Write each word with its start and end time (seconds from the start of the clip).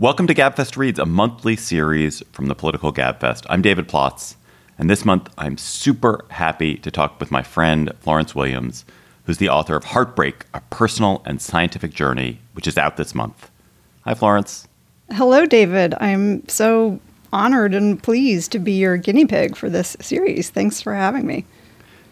Welcome 0.00 0.26
to 0.28 0.34
Gabfest 0.34 0.78
Reads, 0.78 0.98
a 0.98 1.04
monthly 1.04 1.56
series 1.56 2.22
from 2.32 2.46
the 2.46 2.54
Political 2.54 2.94
Gabfest. 2.94 3.44
I'm 3.50 3.60
David 3.60 3.86
Plotz, 3.86 4.34
and 4.78 4.88
this 4.88 5.04
month 5.04 5.28
I'm 5.36 5.58
super 5.58 6.24
happy 6.30 6.76
to 6.76 6.90
talk 6.90 7.20
with 7.20 7.30
my 7.30 7.42
friend 7.42 7.92
Florence 8.00 8.34
Williams, 8.34 8.86
who's 9.24 9.36
the 9.36 9.50
author 9.50 9.76
of 9.76 9.84
Heartbreak, 9.84 10.46
a 10.54 10.62
personal 10.70 11.20
and 11.26 11.38
scientific 11.38 11.92
journey, 11.92 12.40
which 12.54 12.66
is 12.66 12.78
out 12.78 12.96
this 12.96 13.14
month. 13.14 13.50
Hi, 14.06 14.14
Florence. 14.14 14.66
Hello, 15.10 15.44
David. 15.44 15.92
I'm 16.00 16.48
so 16.48 16.98
honored 17.30 17.74
and 17.74 18.02
pleased 18.02 18.52
to 18.52 18.58
be 18.58 18.72
your 18.72 18.96
guinea 18.96 19.26
pig 19.26 19.54
for 19.54 19.68
this 19.68 19.98
series. 20.00 20.48
Thanks 20.48 20.80
for 20.80 20.94
having 20.94 21.26
me. 21.26 21.44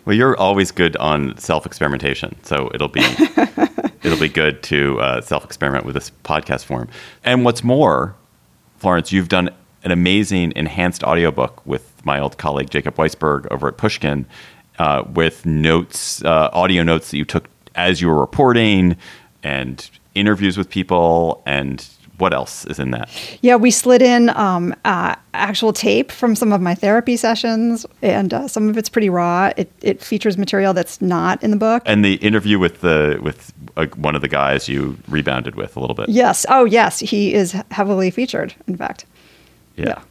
Well, 0.05 0.15
you're 0.15 0.37
always 0.37 0.73
good 0.73 0.95
on 0.99 1.39
self 1.39 1.65
experimentation, 1.65 2.37
so 2.43 2.71
it'll 2.75 2.89
be 2.89 3.01
it'll 4.03 4.19
be 4.19 4.29
good 4.29 4.63
to 4.65 5.01
uh, 5.01 5.21
self 5.21 5.45
experiment 5.45 5.85
with 5.85 5.95
this 5.95 6.11
podcast 6.25 6.65
form. 6.65 6.89
And 7.25 7.45
what's 7.45 7.65
more, 7.65 8.15
Florence, 8.79 9.13
you've 9.13 9.29
done 9.29 9.51
an 9.85 9.91
amazing 9.91 10.53
enhanced 10.57 11.05
audiobook 11.05 11.65
with 11.67 12.05
my 12.05 12.19
old 12.21 12.39
colleague 12.39 12.71
Jacob 12.71 12.97
Weisberg 12.97 13.47
over 13.51 13.69
at 13.69 13.77
Pushkin, 13.77 14.27
uh, 14.79 15.05
with 15.13 15.45
notes, 15.47 16.25
uh, 16.25 16.51
audio 16.53 16.83
notes 16.83 17.11
that 17.11 17.17
you 17.17 17.25
took 17.25 17.49
as 17.75 18.01
you 18.01 18.09
were 18.09 18.21
reporting, 18.21 18.97
and 19.43 19.91
interviews 20.15 20.57
with 20.57 20.69
people 20.69 21.43
and 21.47 21.89
what 22.19 22.35
else 22.35 22.65
is 22.67 22.79
in 22.79 22.91
that? 22.91 23.09
Yeah, 23.43 23.57
we 23.57 23.71
slid 23.71 24.03
in 24.03 24.31
um, 24.31 24.75
uh, 24.85 25.15
actual 25.35 25.73
tape 25.73 26.11
from 26.11 26.35
some 26.35 26.53
of 26.53 26.61
my 26.61 26.75
therapy 26.75 27.17
sessions, 27.17 27.87
and 28.03 28.35
uh, 28.35 28.49
some 28.49 28.69
of 28.69 28.77
it's 28.77 28.89
pretty 28.89 29.09
raw. 29.09 29.53
It, 29.57 29.71
it 29.83 30.03
features 30.03 30.37
material 30.37 30.75
that's 30.75 31.01
not 31.01 31.43
in 31.43 31.53
the 31.53 31.57
book. 31.57 31.83
And 31.87 32.05
the 32.05 32.15
interview 32.15 32.59
with 32.59 32.81
the 32.81 33.19
with 33.23 33.53
uh, 33.79 33.87
one 33.97 34.15
of 34.15 34.23
the 34.23 34.29
guys 34.29 34.69
you 34.69 34.97
rebounded 35.09 35.55
with 35.55 35.77
a 35.77 35.81
little 35.81 35.95
bit. 35.95 36.09
Yes. 36.09 36.45
Oh, 36.49 36.65
yes. 36.65 36.99
He 37.01 37.33
is 37.33 37.53
heavily 37.71 38.11
featured. 38.11 38.55
In 38.67 38.77
fact. 38.77 39.07
Yeah. 39.77 39.87
yeah. 39.87 40.03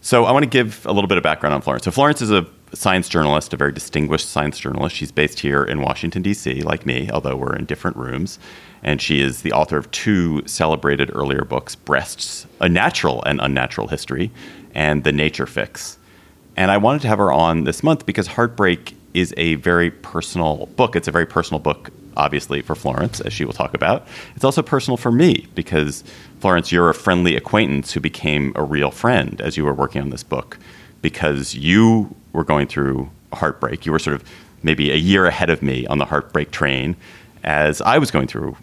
So 0.00 0.24
I 0.24 0.32
want 0.32 0.44
to 0.44 0.50
give 0.50 0.84
a 0.86 0.92
little 0.92 1.08
bit 1.08 1.16
of 1.16 1.24
background 1.24 1.54
on 1.54 1.62
Florence. 1.62 1.84
So 1.84 1.90
Florence 1.90 2.20
is 2.20 2.30
a 2.30 2.46
science 2.74 3.08
journalist, 3.08 3.52
a 3.54 3.56
very 3.56 3.72
distinguished 3.72 4.28
science 4.28 4.58
journalist. 4.58 4.94
She's 4.94 5.12
based 5.12 5.40
here 5.40 5.62
in 5.64 5.80
Washington 5.80 6.22
D.C., 6.22 6.62
like 6.62 6.84
me, 6.86 7.08
although 7.10 7.36
we're 7.36 7.56
in 7.56 7.64
different 7.64 7.96
rooms 7.96 8.38
and 8.84 9.00
she 9.00 9.20
is 9.20 9.42
the 9.42 9.52
author 9.52 9.78
of 9.78 9.90
two 9.90 10.46
celebrated 10.46 11.10
earlier 11.14 11.42
books 11.44 11.74
Breasts, 11.74 12.46
A 12.60 12.68
Natural 12.68 13.22
and 13.24 13.40
Unnatural 13.40 13.88
History, 13.88 14.30
and 14.74 15.02
The 15.02 15.12
Nature 15.12 15.46
Fix. 15.46 15.98
And 16.56 16.70
I 16.70 16.76
wanted 16.76 17.02
to 17.02 17.08
have 17.08 17.18
her 17.18 17.32
on 17.32 17.64
this 17.64 17.82
month 17.82 18.06
because 18.06 18.28
Heartbreak 18.28 18.94
is 19.14 19.34
a 19.36 19.54
very 19.56 19.90
personal 19.90 20.66
book. 20.76 20.94
It's 20.94 21.08
a 21.08 21.12
very 21.12 21.26
personal 21.26 21.58
book, 21.58 21.90
obviously, 22.16 22.62
for 22.62 22.74
Florence, 22.74 23.20
as 23.20 23.32
she 23.32 23.44
will 23.44 23.52
talk 23.52 23.74
about. 23.74 24.06
It's 24.34 24.44
also 24.44 24.62
personal 24.62 24.96
for 24.96 25.12
me 25.12 25.46
because, 25.54 26.04
Florence, 26.40 26.72
you're 26.72 26.90
a 26.90 26.94
friendly 26.94 27.36
acquaintance 27.36 27.92
who 27.92 28.00
became 28.00 28.52
a 28.56 28.62
real 28.62 28.90
friend 28.90 29.40
as 29.40 29.56
you 29.56 29.64
were 29.64 29.74
working 29.74 30.02
on 30.02 30.10
this 30.10 30.22
book 30.22 30.58
because 31.02 31.54
you 31.54 32.14
were 32.32 32.44
going 32.44 32.66
through 32.66 33.10
heartbreak. 33.32 33.84
You 33.86 33.92
were 33.92 33.98
sort 33.98 34.14
of 34.14 34.24
maybe 34.62 34.90
a 34.90 34.96
year 34.96 35.26
ahead 35.26 35.50
of 35.50 35.62
me 35.62 35.86
on 35.86 35.98
the 35.98 36.06
heartbreak 36.06 36.50
train 36.50 36.96
as 37.42 37.80
I 37.82 37.98
was 37.98 38.10
going 38.10 38.26
through 38.26 38.56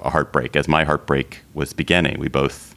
a 0.00 0.10
heartbreak 0.10 0.56
as 0.56 0.66
my 0.66 0.84
heartbreak 0.84 1.42
was 1.54 1.72
beginning. 1.72 2.18
We 2.18 2.28
both, 2.28 2.74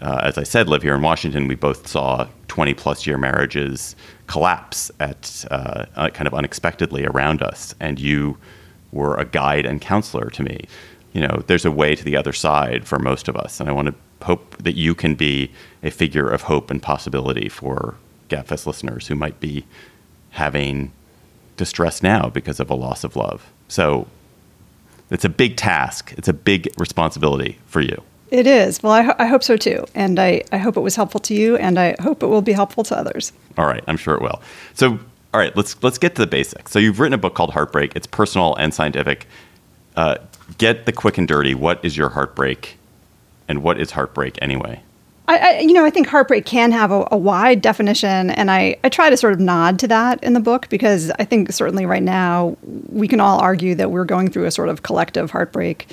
uh, 0.00 0.20
as 0.22 0.38
I 0.38 0.42
said, 0.42 0.68
live 0.68 0.82
here 0.82 0.94
in 0.94 1.02
Washington. 1.02 1.48
We 1.48 1.54
both 1.54 1.88
saw 1.88 2.28
20 2.48 2.74
plus 2.74 3.06
year 3.06 3.18
marriages 3.18 3.96
collapse 4.26 4.90
at 5.00 5.44
uh, 5.50 5.86
uh, 5.96 6.10
kind 6.10 6.26
of 6.26 6.34
unexpectedly 6.34 7.04
around 7.04 7.42
us. 7.42 7.74
And 7.80 7.98
you 7.98 8.36
were 8.92 9.16
a 9.16 9.24
guide 9.24 9.66
and 9.66 9.80
counselor 9.80 10.30
to 10.30 10.42
me. 10.42 10.66
You 11.12 11.22
know, 11.22 11.42
there's 11.46 11.64
a 11.64 11.70
way 11.70 11.94
to 11.94 12.04
the 12.04 12.16
other 12.16 12.32
side 12.32 12.86
for 12.86 12.98
most 12.98 13.28
of 13.28 13.36
us. 13.36 13.60
And 13.60 13.68
I 13.68 13.72
want 13.72 13.88
to 13.88 13.94
hope 14.26 14.56
that 14.58 14.76
you 14.76 14.94
can 14.94 15.14
be 15.14 15.50
a 15.82 15.90
figure 15.90 16.28
of 16.28 16.42
hope 16.42 16.70
and 16.70 16.82
possibility 16.82 17.48
for 17.48 17.96
GabFest 18.28 18.66
listeners 18.66 19.06
who 19.08 19.14
might 19.14 19.40
be 19.40 19.64
having 20.30 20.92
distress 21.56 22.02
now 22.02 22.28
because 22.28 22.60
of 22.60 22.70
a 22.70 22.74
loss 22.74 23.04
of 23.04 23.16
love. 23.16 23.50
So 23.68 24.06
it's 25.10 25.24
a 25.24 25.28
big 25.28 25.56
task. 25.56 26.14
It's 26.16 26.28
a 26.28 26.32
big 26.32 26.72
responsibility 26.78 27.58
for 27.66 27.80
you. 27.80 28.02
It 28.30 28.46
is. 28.46 28.82
Well, 28.82 28.92
I, 28.92 29.02
ho- 29.02 29.14
I 29.18 29.26
hope 29.26 29.42
so 29.42 29.56
too. 29.56 29.86
And 29.94 30.18
I, 30.18 30.42
I 30.52 30.58
hope 30.58 30.76
it 30.76 30.80
was 30.80 30.96
helpful 30.96 31.20
to 31.20 31.34
you, 31.34 31.56
and 31.56 31.78
I 31.78 31.96
hope 32.00 32.22
it 32.22 32.26
will 32.26 32.42
be 32.42 32.52
helpful 32.52 32.84
to 32.84 32.96
others. 32.96 33.32
All 33.56 33.66
right. 33.66 33.82
I'm 33.86 33.96
sure 33.96 34.14
it 34.14 34.20
will. 34.20 34.42
So, 34.74 34.98
all 35.38 35.44
right, 35.44 35.56
let's, 35.56 35.80
let's 35.84 35.98
get 35.98 36.16
to 36.16 36.20
the 36.20 36.26
basics. 36.26 36.72
So, 36.72 36.80
you've 36.80 36.98
written 36.98 37.14
a 37.14 37.18
book 37.18 37.36
called 37.36 37.52
Heartbreak, 37.52 37.94
it's 37.94 38.08
personal 38.08 38.56
and 38.56 38.74
scientific. 38.74 39.28
Uh, 39.94 40.16
get 40.58 40.84
the 40.84 40.90
quick 40.90 41.16
and 41.16 41.28
dirty. 41.28 41.54
What 41.54 41.84
is 41.84 41.96
your 41.96 42.08
heartbreak? 42.08 42.76
And 43.46 43.62
what 43.62 43.80
is 43.80 43.92
heartbreak 43.92 44.36
anyway? 44.42 44.82
I, 45.28 45.36
I, 45.36 45.58
you 45.60 45.74
know, 45.74 45.84
I 45.84 45.90
think 45.90 46.08
heartbreak 46.08 46.44
can 46.44 46.72
have 46.72 46.90
a, 46.90 47.06
a, 47.12 47.16
wide 47.16 47.62
definition, 47.62 48.30
and 48.30 48.50
I, 48.50 48.78
I 48.82 48.88
try 48.88 49.10
to 49.10 49.16
sort 49.16 49.32
of 49.32 49.38
nod 49.38 49.78
to 49.78 49.88
that 49.88 50.22
in 50.24 50.32
the 50.32 50.40
book 50.40 50.68
because 50.70 51.12
I 51.20 51.24
think 51.24 51.52
certainly 51.52 51.86
right 51.86 52.02
now 52.02 52.56
we 52.88 53.06
can 53.06 53.20
all 53.20 53.38
argue 53.38 53.76
that 53.76 53.92
we're 53.92 54.04
going 54.04 54.32
through 54.32 54.46
a 54.46 54.50
sort 54.50 54.68
of 54.68 54.82
collective 54.82 55.30
heartbreak 55.30 55.86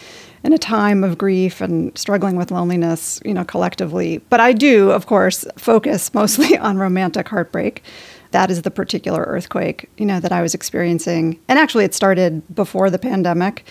in 0.44 0.53
a 0.53 0.57
time 0.57 1.03
of 1.03 1.19
grief 1.19 1.62
and 1.62 1.95
struggling 1.95 2.35
with 2.35 2.50
loneliness, 2.50 3.19
you 3.23 3.33
know, 3.33 3.44
collectively. 3.44 4.19
But 4.29 4.39
I 4.39 4.53
do, 4.53 4.89
of 4.89 5.06
course, 5.06 5.45
focus 5.56 6.13
mostly 6.16 6.57
on 6.57 6.79
romantic 6.79 7.27
heartbreak. 7.27 7.83
That 8.35 8.51
is 8.51 8.63
the 8.63 8.69
particular 8.69 9.23
earthquake, 9.23 9.90
you 9.97 10.06
know, 10.06 10.19
that 10.19 10.34
I 10.34 10.41
was 10.41 10.53
experiencing. 10.53 11.40
And 11.47 11.57
actually, 11.57 11.85
it 11.85 11.94
started 11.94 12.44
before 12.53 12.90
the 12.90 13.00
pandemic 13.00 13.66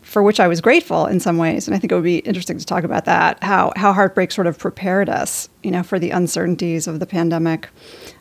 for 0.00 0.22
which 0.22 0.40
I 0.40 0.48
was 0.48 0.62
grateful 0.62 1.04
in 1.04 1.20
some 1.20 1.36
ways. 1.36 1.68
And 1.68 1.74
I 1.74 1.78
think 1.78 1.92
it 1.92 1.96
would 1.96 2.02
be 2.02 2.20
interesting 2.20 2.56
to 2.56 2.64
talk 2.64 2.82
about 2.82 3.04
that, 3.04 3.44
how, 3.44 3.74
how 3.76 3.92
heartbreak 3.92 4.32
sort 4.32 4.46
of 4.46 4.56
prepared 4.56 5.10
us, 5.10 5.50
you 5.62 5.70
know, 5.70 5.82
for 5.82 5.98
the 5.98 6.12
uncertainties 6.12 6.86
of 6.86 6.98
the 6.98 7.04
pandemic. 7.04 7.68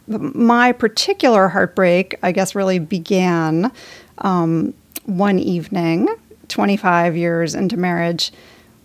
But 0.05 0.35
my 0.35 0.73
particular 0.73 1.47
heartbreak, 1.47 2.19
I 2.21 2.33
guess, 2.33 2.55
really 2.55 2.77
began 2.77 3.71
um, 4.17 4.73
one 5.05 5.39
evening, 5.39 6.09
25 6.49 7.15
years 7.15 7.55
into 7.55 7.77
marriage, 7.77 8.33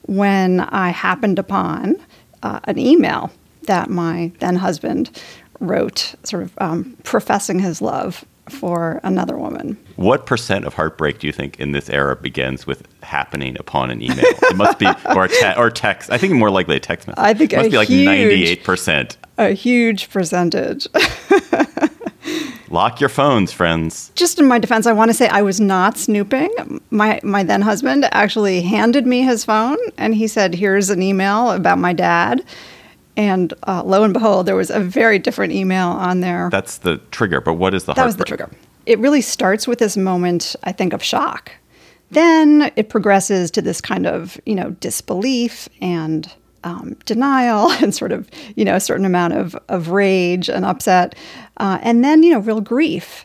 when 0.02 0.60
I 0.60 0.90
happened 0.90 1.40
upon 1.40 1.96
uh, 2.44 2.60
an 2.64 2.78
email 2.78 3.32
that 3.62 3.90
my 3.90 4.30
then 4.38 4.54
husband 4.54 5.10
wrote, 5.60 6.14
sort 6.24 6.42
of 6.42 6.52
um, 6.58 6.96
professing 7.04 7.58
his 7.58 7.80
love 7.80 8.24
for 8.48 9.00
another 9.02 9.38
woman. 9.38 9.78
What 9.96 10.26
percent 10.26 10.64
of 10.64 10.74
heartbreak 10.74 11.20
do 11.20 11.26
you 11.26 11.32
think 11.32 11.58
in 11.60 11.72
this 11.72 11.88
era 11.88 12.16
begins 12.16 12.66
with 12.66 12.86
happening 13.02 13.56
upon 13.58 13.90
an 13.90 14.02
email? 14.02 14.24
It 14.24 14.56
must 14.56 14.78
be 14.78 14.86
or 15.14 15.28
te- 15.28 15.54
or 15.56 15.70
text. 15.70 16.10
I 16.10 16.18
think 16.18 16.32
more 16.34 16.50
likely 16.50 16.76
a 16.76 16.80
text 16.80 17.06
message. 17.06 17.22
I 17.22 17.34
think 17.34 17.52
it 17.52 17.56
must 17.56 17.70
be 17.70 17.76
like 17.76 17.90
ninety 17.90 18.46
eight 18.46 18.64
percent. 18.64 19.16
A 19.38 19.50
huge 19.50 20.10
percentage. 20.10 20.88
Lock 22.68 23.00
your 23.00 23.08
phones, 23.08 23.52
friends. 23.52 24.12
Just 24.14 24.38
in 24.38 24.46
my 24.46 24.58
defense, 24.58 24.86
I 24.86 24.92
want 24.92 25.10
to 25.10 25.14
say 25.14 25.28
I 25.28 25.42
was 25.42 25.60
not 25.60 25.98
snooping. 25.98 26.80
My 26.90 27.20
my 27.22 27.42
then 27.42 27.62
husband 27.62 28.06
actually 28.12 28.62
handed 28.62 29.06
me 29.06 29.22
his 29.22 29.44
phone 29.44 29.78
and 29.98 30.14
he 30.14 30.26
said, 30.26 30.54
"Here's 30.54 30.90
an 30.90 31.02
email 31.02 31.50
about 31.50 31.78
my 31.78 31.92
dad." 31.92 32.44
And 33.16 33.52
uh, 33.66 33.82
lo 33.84 34.04
and 34.04 34.14
behold, 34.14 34.46
there 34.46 34.56
was 34.56 34.70
a 34.70 34.80
very 34.80 35.18
different 35.18 35.52
email 35.52 35.88
on 35.88 36.20
there. 36.20 36.48
That's 36.50 36.78
the 36.78 36.98
trigger. 37.10 37.40
But 37.40 37.54
what 37.54 37.74
is 37.74 37.84
the 37.84 37.94
That 37.94 38.06
was 38.06 38.16
the 38.16 38.24
trigger. 38.24 38.50
It 38.86 38.98
really 38.98 39.20
starts 39.20 39.68
with 39.68 39.78
this 39.78 39.96
moment, 39.96 40.56
I 40.64 40.72
think, 40.72 40.92
of 40.92 41.02
shock. 41.02 41.52
Then 42.10 42.72
it 42.76 42.88
progresses 42.88 43.50
to 43.52 43.62
this 43.62 43.80
kind 43.80 44.06
of, 44.06 44.40
you 44.46 44.54
know, 44.54 44.70
disbelief 44.80 45.68
and 45.80 46.30
um, 46.64 46.96
denial 47.04 47.70
and 47.82 47.94
sort 47.94 48.12
of, 48.12 48.28
you 48.56 48.64
know, 48.64 48.76
a 48.76 48.80
certain 48.80 49.06
amount 49.06 49.34
of, 49.34 49.56
of 49.68 49.88
rage 49.88 50.48
and 50.48 50.64
upset. 50.64 51.14
Uh, 51.58 51.78
and 51.82 52.04
then, 52.04 52.22
you 52.22 52.32
know, 52.32 52.40
real 52.40 52.60
grief 52.60 53.24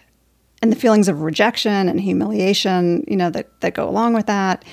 and 0.62 0.72
the 0.72 0.76
feelings 0.76 1.08
of 1.08 1.22
rejection 1.22 1.90
and 1.90 2.02
humiliation, 2.02 3.04
you 3.08 3.16
know, 3.16 3.30
that, 3.30 3.60
that 3.62 3.74
go 3.74 3.88
along 3.88 4.14
with 4.14 4.26
that. 4.26 4.64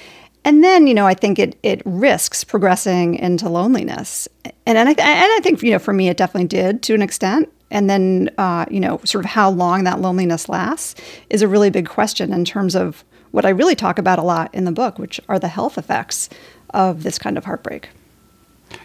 And 0.45 0.65
then, 0.65 0.87
you 0.87 0.95
know, 0.95 1.07
I 1.07 1.15
think 1.15 1.39
it 1.39 1.57
it 1.63 1.83
risks 1.85 2.43
progressing 2.43 3.15
into 3.15 3.49
loneliness, 3.49 4.29
and 4.67 4.77
and 4.77 4.89
I, 4.89 4.93
and 4.93 4.99
I 4.99 5.41
think 5.43 5.63
you 5.63 5.71
know 5.71 5.79
for 5.79 5.93
me 5.93 6.09
it 6.09 6.17
definitely 6.17 6.49
did 6.49 6.83
to 6.85 6.95
an 6.95 7.03
extent. 7.03 7.49
And 7.71 7.89
then, 7.89 8.29
uh, 8.37 8.67
you 8.71 8.81
know, 8.81 9.01
sort 9.05 9.25
of 9.25 9.31
how 9.31 9.49
long 9.49 9.85
that 9.85 9.99
loneliness 9.99 10.47
lasts 10.47 10.95
is 11.31 11.41
a 11.41 11.49
really 11.49 11.71
big 11.71 11.89
question 11.89 12.31
in 12.35 12.45
terms 12.45 12.77
of 12.77 13.03
what 13.31 13.47
I 13.47 13.49
really 13.49 13.75
talk 13.75 13.99
about 13.99 14.19
a 14.19 14.23
lot 14.23 14.55
in 14.55 14.67
the 14.67 14.73
book, 14.73 14.99
which 14.99 15.19
are 15.27 15.39
the 15.39 15.49
health 15.49 15.79
effects 15.79 16.29
of 16.75 17.03
this 17.03 17.19
kind 17.19 17.39
of 17.39 17.47
heartbreak. 17.47 17.89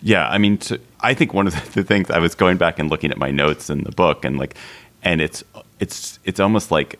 Yeah, 0.01 0.27
I 0.29 0.37
mean, 0.37 0.57
to, 0.59 0.79
I 1.01 1.13
think 1.13 1.33
one 1.33 1.47
of 1.47 1.73
the 1.73 1.83
things 1.83 2.09
I 2.09 2.19
was 2.19 2.33
going 2.33 2.57
back 2.57 2.79
and 2.79 2.89
looking 2.89 3.11
at 3.11 3.17
my 3.17 3.29
notes 3.29 3.69
in 3.69 3.83
the 3.83 3.91
book, 3.91 4.23
and 4.23 4.37
like, 4.37 4.55
and 5.03 5.21
it's 5.21 5.43
it's 5.79 6.19
it's 6.23 6.39
almost 6.39 6.71
like 6.71 6.99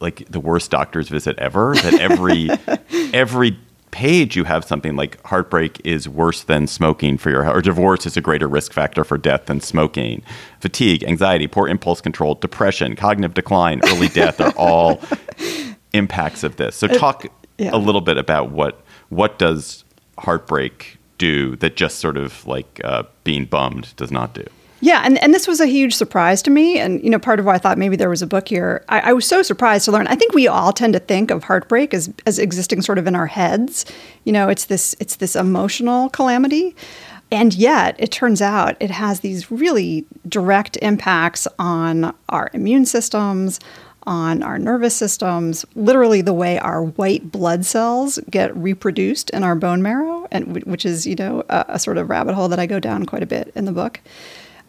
like 0.00 0.26
the 0.30 0.40
worst 0.40 0.70
doctor's 0.70 1.08
visit 1.08 1.38
ever. 1.38 1.74
That 1.74 1.94
every 2.00 2.48
every 3.12 3.58
page 3.90 4.36
you 4.36 4.44
have 4.44 4.64
something 4.64 4.96
like 4.96 5.24
heartbreak 5.26 5.80
is 5.84 6.08
worse 6.08 6.42
than 6.44 6.66
smoking 6.66 7.16
for 7.16 7.30
your 7.30 7.48
or 7.48 7.62
divorce 7.62 8.04
is 8.06 8.16
a 8.16 8.20
greater 8.20 8.48
risk 8.48 8.72
factor 8.72 9.04
for 9.04 9.16
death 9.16 9.46
than 9.46 9.60
smoking 9.60 10.22
fatigue 10.60 11.02
anxiety 11.04 11.46
poor 11.46 11.68
impulse 11.68 12.00
control 12.00 12.34
depression 12.34 12.94
cognitive 12.96 13.34
decline 13.34 13.80
early 13.86 14.08
death 14.08 14.40
are 14.40 14.52
all 14.56 15.00
impacts 15.92 16.42
of 16.42 16.56
this 16.56 16.76
so 16.76 16.86
talk 16.86 17.26
yeah. 17.58 17.70
a 17.72 17.78
little 17.78 18.00
bit 18.02 18.18
about 18.18 18.50
what 18.50 18.82
what 19.08 19.38
does 19.38 19.84
heartbreak 20.18 20.98
do 21.18 21.56
that 21.56 21.76
just 21.76 21.98
sort 21.98 22.16
of 22.16 22.46
like 22.46 22.80
uh, 22.84 23.04
being 23.24 23.44
bummed 23.44 23.94
does 23.96 24.10
not 24.10 24.34
do. 24.34 24.44
Yeah, 24.80 25.02
and, 25.04 25.18
and 25.22 25.32
this 25.32 25.48
was 25.48 25.60
a 25.60 25.66
huge 25.66 25.94
surprise 25.94 26.42
to 26.42 26.50
me. 26.50 26.78
And, 26.78 27.02
you 27.02 27.08
know, 27.08 27.18
part 27.18 27.40
of 27.40 27.46
why 27.46 27.54
I 27.54 27.58
thought 27.58 27.78
maybe 27.78 27.96
there 27.96 28.10
was 28.10 28.20
a 28.20 28.26
book 28.26 28.48
here, 28.48 28.84
I, 28.88 29.00
I, 29.00 29.12
was 29.14 29.26
so 29.26 29.42
surprised 29.42 29.86
to 29.86 29.92
learn. 29.92 30.06
I 30.06 30.16
think 30.16 30.34
we 30.34 30.48
all 30.48 30.72
tend 30.72 30.92
to 30.92 30.98
think 30.98 31.30
of 31.30 31.44
heartbreak 31.44 31.94
as, 31.94 32.12
as 32.26 32.38
existing 32.38 32.82
sort 32.82 32.98
of 32.98 33.06
in 33.06 33.14
our 33.14 33.26
heads. 33.26 33.86
You 34.24 34.32
know, 34.32 34.48
it's 34.48 34.66
this 34.66 34.94
it's 35.00 35.16
this 35.16 35.34
emotional 35.34 36.10
calamity. 36.10 36.76
And 37.32 37.54
yet, 37.54 37.96
it 37.98 38.12
turns 38.12 38.40
out 38.40 38.76
it 38.78 38.90
has 38.90 39.20
these 39.20 39.50
really 39.50 40.06
direct 40.28 40.76
impacts 40.82 41.48
on 41.58 42.14
our 42.28 42.50
immune 42.52 42.86
systems, 42.86 43.58
on 44.04 44.44
our 44.44 44.58
nervous 44.58 44.94
systems, 44.94 45.64
literally 45.74 46.20
the 46.20 46.32
way 46.32 46.58
our 46.60 46.84
white 46.84 47.32
blood 47.32 47.64
cells 47.64 48.20
get 48.30 48.56
reproduced 48.56 49.30
in 49.30 49.42
our 49.42 49.56
bone 49.56 49.82
marrow, 49.82 50.28
and 50.30 50.64
which 50.66 50.86
is, 50.86 51.04
you 51.04 51.16
know, 51.16 51.42
a, 51.48 51.64
a 51.70 51.78
sort 51.80 51.98
of 51.98 52.08
rabbit 52.10 52.34
hole 52.34 52.46
that 52.48 52.60
I 52.60 52.66
go 52.66 52.78
down 52.78 53.06
quite 53.06 53.24
a 53.24 53.26
bit 53.26 53.50
in 53.56 53.64
the 53.64 53.72
book 53.72 54.00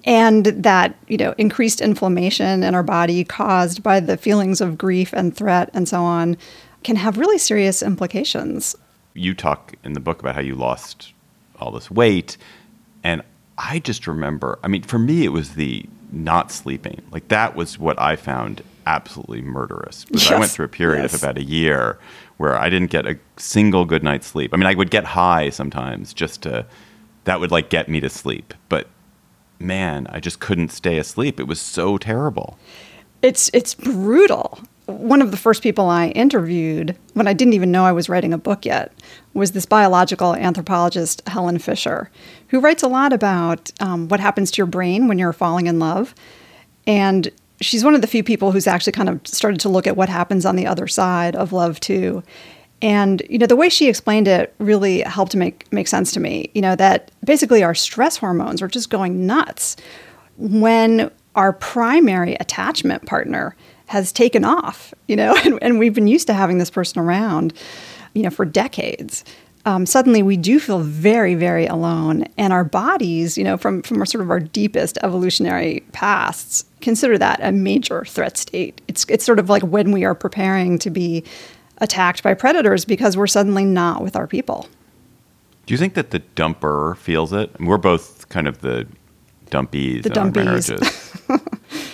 and 0.07 0.45
that 0.45 0.95
you 1.07 1.17
know 1.17 1.35
increased 1.37 1.81
inflammation 1.81 2.63
in 2.63 2.73
our 2.73 2.81
body 2.81 3.23
caused 3.23 3.83
by 3.83 3.99
the 3.99 4.17
feelings 4.17 4.61
of 4.61 4.77
grief 4.77 5.13
and 5.13 5.35
threat 5.35 5.69
and 5.73 5.87
so 5.87 6.01
on 6.01 6.37
can 6.83 6.95
have 6.95 7.17
really 7.17 7.37
serious 7.37 7.83
implications. 7.83 8.75
You 9.13 9.33
talk 9.33 9.75
in 9.83 9.93
the 9.93 9.99
book 9.99 10.21
about 10.21 10.35
how 10.35 10.41
you 10.41 10.55
lost 10.55 11.13
all 11.59 11.71
this 11.71 11.91
weight 11.91 12.37
and 13.03 13.21
i 13.57 13.79
just 13.79 14.05
remember 14.05 14.59
i 14.63 14.67
mean 14.67 14.83
for 14.83 14.99
me 14.99 15.25
it 15.25 15.29
was 15.29 15.55
the 15.55 15.85
not 16.09 16.53
sleeping. 16.53 17.01
Like 17.11 17.27
that 17.27 17.55
was 17.55 17.77
what 17.77 17.99
i 17.99 18.15
found 18.15 18.63
absolutely 18.85 19.41
murderous. 19.41 20.05
Yes. 20.09 20.31
i 20.31 20.39
went 20.39 20.51
through 20.51 20.65
a 20.65 20.69
period 20.69 21.01
yes. 21.01 21.13
of 21.13 21.21
about 21.21 21.37
a 21.37 21.43
year 21.43 21.99
where 22.37 22.57
i 22.57 22.69
didn't 22.69 22.91
get 22.91 23.05
a 23.05 23.17
single 23.35 23.83
good 23.83 24.03
night's 24.03 24.27
sleep. 24.27 24.53
I 24.53 24.57
mean 24.57 24.67
i 24.67 24.73
would 24.73 24.91
get 24.91 25.03
high 25.03 25.49
sometimes 25.49 26.13
just 26.13 26.43
to 26.43 26.65
that 27.25 27.41
would 27.41 27.51
like 27.51 27.69
get 27.69 27.89
me 27.89 27.99
to 27.99 28.09
sleep. 28.09 28.53
But 28.69 28.87
man, 29.59 30.07
I 30.09 30.19
just 30.19 30.39
couldn't 30.39 30.71
stay 30.71 30.97
asleep. 30.97 31.39
It 31.39 31.47
was 31.47 31.59
so 31.59 31.97
terrible. 31.97 32.57
It's 33.21 33.49
it's 33.53 33.73
brutal. 33.75 34.59
One 34.85 35.21
of 35.21 35.31
the 35.31 35.37
first 35.37 35.63
people 35.63 35.89
I 35.89 36.09
interviewed 36.09 36.95
when 37.13 37.27
I 37.27 37.33
didn't 37.33 37.53
even 37.53 37.71
know 37.71 37.83
I 37.83 37.91
was 37.91 38.07
writing 38.07 38.33
a 38.33 38.37
book 38.37 38.65
yet 38.65 38.93
was 39.33 39.51
this 39.51 39.65
biological 39.65 40.33
anthropologist 40.35 41.27
Helen 41.27 41.59
Fisher, 41.59 42.09
who 42.49 42.59
writes 42.59 42.83
a 42.83 42.87
lot 42.87 43.11
about 43.11 43.71
um, 43.81 44.07
what 44.07 44.19
happens 44.19 44.49
to 44.51 44.57
your 44.57 44.67
brain 44.67 45.07
when 45.07 45.17
you're 45.17 45.33
falling 45.33 45.67
in 45.67 45.79
love, 45.79 46.15
and 46.85 47.29
she's 47.59 47.83
one 47.83 47.95
of 47.95 48.01
the 48.01 48.07
few 48.07 48.23
people 48.23 48.51
who's 48.51 48.67
actually 48.67 48.93
kind 48.93 49.09
of 49.09 49.19
started 49.25 49.59
to 49.61 49.69
look 49.69 49.87
at 49.87 49.97
what 49.97 50.09
happens 50.09 50.45
on 50.45 50.55
the 50.55 50.67
other 50.67 50.87
side 50.87 51.35
of 51.35 51.51
love 51.51 51.79
too. 51.79 52.23
And 52.81 53.21
you 53.29 53.37
know, 53.37 53.47
the 53.47 53.55
way 53.55 53.69
she 53.69 53.89
explained 53.89 54.27
it 54.27 54.53
really 54.59 55.01
helped 55.01 55.35
make 55.35 55.71
make 55.71 55.87
sense 55.87 56.11
to 56.13 56.19
me. 56.19 56.51
You 56.53 56.61
know, 56.61 56.75
that 56.75 57.11
basically 57.23 57.63
our 57.63 57.75
stress 57.75 58.17
hormones 58.17 58.61
are 58.61 58.67
just 58.67 58.89
going 58.89 59.25
nuts 59.25 59.75
when 60.37 61.11
our 61.35 61.53
primary 61.53 62.35
attachment 62.35 63.05
partner 63.05 63.55
has 63.87 64.11
taken 64.11 64.43
off, 64.45 64.93
you 65.07 65.15
know, 65.15 65.35
and, 65.45 65.59
and 65.61 65.79
we've 65.79 65.93
been 65.93 66.07
used 66.07 66.27
to 66.27 66.33
having 66.33 66.57
this 66.57 66.69
person 66.69 66.99
around, 66.99 67.53
you 68.13 68.23
know, 68.23 68.29
for 68.29 68.45
decades. 68.45 69.23
Um, 69.65 69.85
suddenly 69.85 70.23
we 70.23 70.37
do 70.37 70.61
feel 70.61 70.79
very, 70.79 71.35
very 71.35 71.65
alone. 71.65 72.25
And 72.37 72.53
our 72.53 72.63
bodies, 72.63 73.37
you 73.37 73.43
know, 73.43 73.57
from, 73.57 73.81
from 73.81 73.99
our 73.99 74.05
sort 74.05 74.23
of 74.23 74.29
our 74.29 74.39
deepest 74.39 74.97
evolutionary 75.03 75.83
pasts, 75.91 76.63
consider 76.79 77.17
that 77.17 77.39
a 77.41 77.51
major 77.51 78.05
threat 78.05 78.37
state. 78.37 78.79
It's, 78.87 79.05
it's 79.09 79.25
sort 79.25 79.39
of 79.39 79.49
like 79.49 79.63
when 79.63 79.91
we 79.91 80.05
are 80.05 80.15
preparing 80.15 80.79
to 80.79 80.89
be 80.89 81.23
attacked 81.79 82.23
by 82.23 82.33
predators 82.33 82.85
because 82.85 83.17
we're 83.17 83.27
suddenly 83.27 83.65
not 83.65 84.01
with 84.01 84.15
our 84.15 84.27
people. 84.27 84.67
Do 85.65 85.73
you 85.73 85.77
think 85.77 85.95
that 85.95 86.11
the 86.11 86.21
dumper 86.35 86.95
feels 86.97 87.33
it? 87.33 87.51
we're 87.59 87.77
both 87.77 88.29
kind 88.29 88.47
of 88.47 88.61
the 88.61 88.87
dumpies 89.47 90.03
the 90.03 90.09
in 90.09 90.31
dumpies. 90.33 90.37
our 90.37 90.45
marriages. 90.45 91.41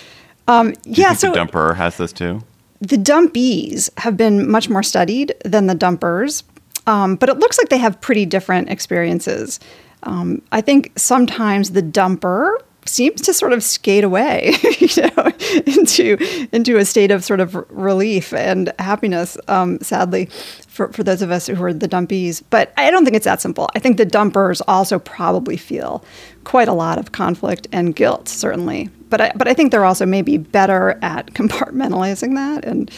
um, 0.48 0.74
yeah, 0.84 1.12
so 1.12 1.32
the 1.32 1.38
dumper 1.38 1.76
has 1.76 1.96
this 1.96 2.12
too. 2.12 2.40
The 2.80 2.96
dumpies 2.96 3.90
have 3.98 4.16
been 4.16 4.48
much 4.50 4.68
more 4.68 4.82
studied 4.82 5.34
than 5.44 5.66
the 5.66 5.74
dumpers, 5.74 6.44
um, 6.86 7.16
but 7.16 7.28
it 7.28 7.38
looks 7.38 7.58
like 7.58 7.68
they 7.68 7.78
have 7.78 8.00
pretty 8.00 8.26
different 8.26 8.68
experiences. 8.68 9.58
Um, 10.02 10.42
I 10.52 10.60
think 10.60 10.92
sometimes 10.96 11.72
the 11.72 11.82
dumper 11.82 12.58
seems 12.86 13.22
to 13.22 13.32
sort 13.32 13.52
of 13.52 13.62
skate 13.62 14.04
away, 14.04 14.54
you 14.78 14.88
know, 15.02 15.32
into 15.66 16.16
into 16.52 16.76
a 16.76 16.84
state 16.84 17.10
of 17.10 17.24
sort 17.24 17.40
of 17.40 17.54
relief 17.70 18.32
and 18.32 18.72
happiness. 18.78 19.36
Um, 19.48 19.80
sadly, 19.80 20.26
for 20.66 20.92
for 20.92 21.02
those 21.02 21.22
of 21.22 21.30
us 21.30 21.46
who 21.46 21.62
are 21.62 21.72
the 21.72 21.88
dumpies, 21.88 22.42
but 22.50 22.72
I 22.76 22.90
don't 22.90 23.04
think 23.04 23.16
it's 23.16 23.24
that 23.24 23.40
simple. 23.40 23.68
I 23.74 23.78
think 23.78 23.96
the 23.96 24.04
dumpers 24.04 24.60
also 24.62 24.98
probably 24.98 25.56
feel 25.56 26.04
quite 26.44 26.68
a 26.68 26.72
lot 26.72 26.98
of 26.98 27.12
conflict 27.12 27.66
and 27.72 27.94
guilt, 27.94 28.28
certainly. 28.28 28.90
But 29.08 29.20
I, 29.20 29.32
but 29.36 29.48
I 29.48 29.54
think 29.54 29.70
they're 29.70 29.84
also 29.84 30.06
maybe 30.06 30.38
better 30.38 30.98
at 31.02 31.26
compartmentalizing 31.34 32.34
that 32.34 32.64
and 32.64 32.90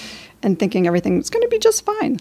and 0.43 0.59
thinking 0.59 0.87
everything's 0.87 1.31
going 1.31 1.43
to 1.43 1.49
be 1.49 1.59
just 1.59 1.85
fine. 1.85 2.19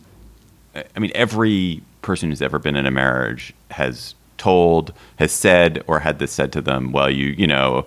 I 0.96 1.00
mean, 1.00 1.12
every 1.16 1.82
person 2.02 2.30
who's 2.30 2.42
ever 2.42 2.60
been 2.60 2.76
in 2.76 2.86
a 2.86 2.92
marriage 2.92 3.54
has 3.72 4.14
told, 4.38 4.94
has 5.18 5.32
said, 5.32 5.84
or 5.88 6.00
had 6.00 6.20
this 6.20 6.32
said 6.32 6.52
to 6.54 6.62
them, 6.62 6.92
well, 6.92 7.10
you, 7.10 7.28
you 7.38 7.48
know, 7.48 7.86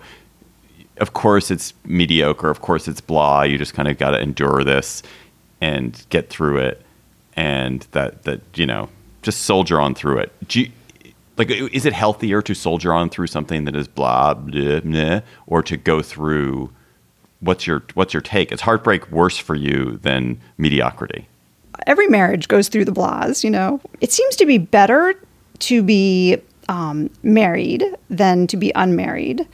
of 0.98 1.12
course 1.12 1.50
it's 1.50 1.74
mediocre, 1.84 2.50
of 2.50 2.60
course 2.60 2.88
it's 2.88 3.00
blah, 3.00 3.42
you 3.42 3.58
just 3.58 3.74
kind 3.74 3.88
of 3.88 3.98
got 3.98 4.10
to 4.10 4.20
endure 4.20 4.64
this 4.64 5.02
and 5.60 6.04
get 6.10 6.28
through 6.28 6.58
it. 6.58 6.82
And 7.34 7.86
that, 7.92 8.24
that, 8.24 8.40
you 8.54 8.66
know, 8.66 8.88
just 9.22 9.42
soldier 9.42 9.80
on 9.80 9.94
through 9.94 10.18
it. 10.18 10.32
You, 10.50 10.70
like, 11.36 11.50
is 11.50 11.86
it 11.86 11.92
healthier 11.92 12.42
to 12.42 12.54
soldier 12.54 12.92
on 12.92 13.10
through 13.10 13.28
something 13.28 13.64
that 13.64 13.76
is 13.76 13.86
blah, 13.86 14.34
blah, 14.34 14.80
blah, 14.80 15.20
or 15.46 15.62
to 15.62 15.76
go 15.76 16.02
through 16.02 16.72
what's 17.40 17.66
your, 17.66 17.84
what's 17.94 18.12
your 18.12 18.20
take? 18.20 18.50
Is 18.50 18.60
heartbreak 18.60 19.10
worse 19.12 19.38
for 19.38 19.54
you 19.54 19.98
than 19.98 20.40
mediocrity? 20.56 21.28
Every 21.86 22.08
marriage 22.08 22.48
goes 22.48 22.66
through 22.68 22.86
the 22.86 22.92
blahs, 22.92 23.44
you 23.44 23.50
know. 23.50 23.80
It 24.00 24.10
seems 24.10 24.34
to 24.36 24.46
be 24.46 24.58
better 24.58 25.14
to 25.60 25.82
be 25.82 26.38
um, 26.68 27.10
married 27.22 27.84
than 28.10 28.46
to 28.48 28.56
be 28.56 28.72
unmarried. 28.74 29.46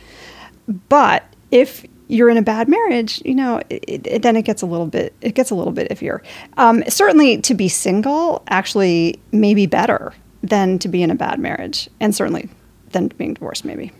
But 0.89 1.25
if 1.51 1.87
you're 2.09 2.29
in 2.29 2.37
a 2.37 2.43
bad 2.43 2.69
marriage, 2.69 3.23
you 3.25 3.35
know, 3.35 3.61
it, 3.71 4.06
it, 4.06 4.23
then 4.23 4.37
it 4.37 4.43
gets 4.43 4.62
a 4.62 4.67
little 4.67 4.87
bit 4.87 5.15
it 5.21 5.35
gets 5.35 5.51
a 5.51 5.55
little 5.55 5.73
bit 5.73 5.91
iffier. 5.91 6.21
Um, 6.56 6.83
certainly, 6.89 7.41
to 7.43 7.55
be 7.55 7.69
single 7.69 8.43
actually 8.49 9.20
may 9.32 9.55
be 9.55 9.67
better 9.67 10.13
than 10.43 10.79
to 10.81 10.89
be 10.89 11.03
in 11.03 11.11
a 11.11 11.15
bad 11.15 11.39
marriage, 11.39 11.89
and 12.01 12.15
certainly 12.15 12.49
than 12.93 13.08
being 13.08 13.34
divorced. 13.34 13.65
Maybe. 13.65 13.93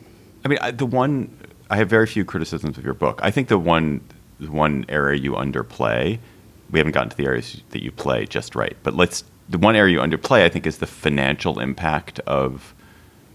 I 0.45 0.49
mean, 0.49 0.59
the 0.77 0.87
one 0.87 1.37
I 1.71 1.77
have 1.77 1.89
very 1.89 2.07
few 2.07 2.25
criticisms 2.25 2.77
of 2.79 2.85
your 2.85 2.95
book. 2.95 3.21
I 3.23 3.31
think 3.31 3.49
the 3.49 3.59
one 3.59 4.01
the 4.41 4.51
one 4.51 4.85
area 4.89 5.19
you 5.19 5.33
underplay. 5.33 6.19
We 6.71 6.81
haven't 6.81 6.93
gotten 6.93 7.11
to 7.11 7.17
the 7.17 7.27
areas 7.27 7.63
that 7.71 7.83
you 7.83 7.93
play 7.93 8.27
just 8.27 8.57
right, 8.57 8.77
but 8.83 8.95
let's 8.95 9.23
the 9.49 9.59
one 9.59 9.77
area 9.77 9.95
you 9.95 10.01
underplay, 10.01 10.43
I 10.43 10.49
think, 10.49 10.67
is 10.67 10.79
the 10.79 10.87
financial 10.87 11.61
impact 11.61 12.21
of 12.21 12.75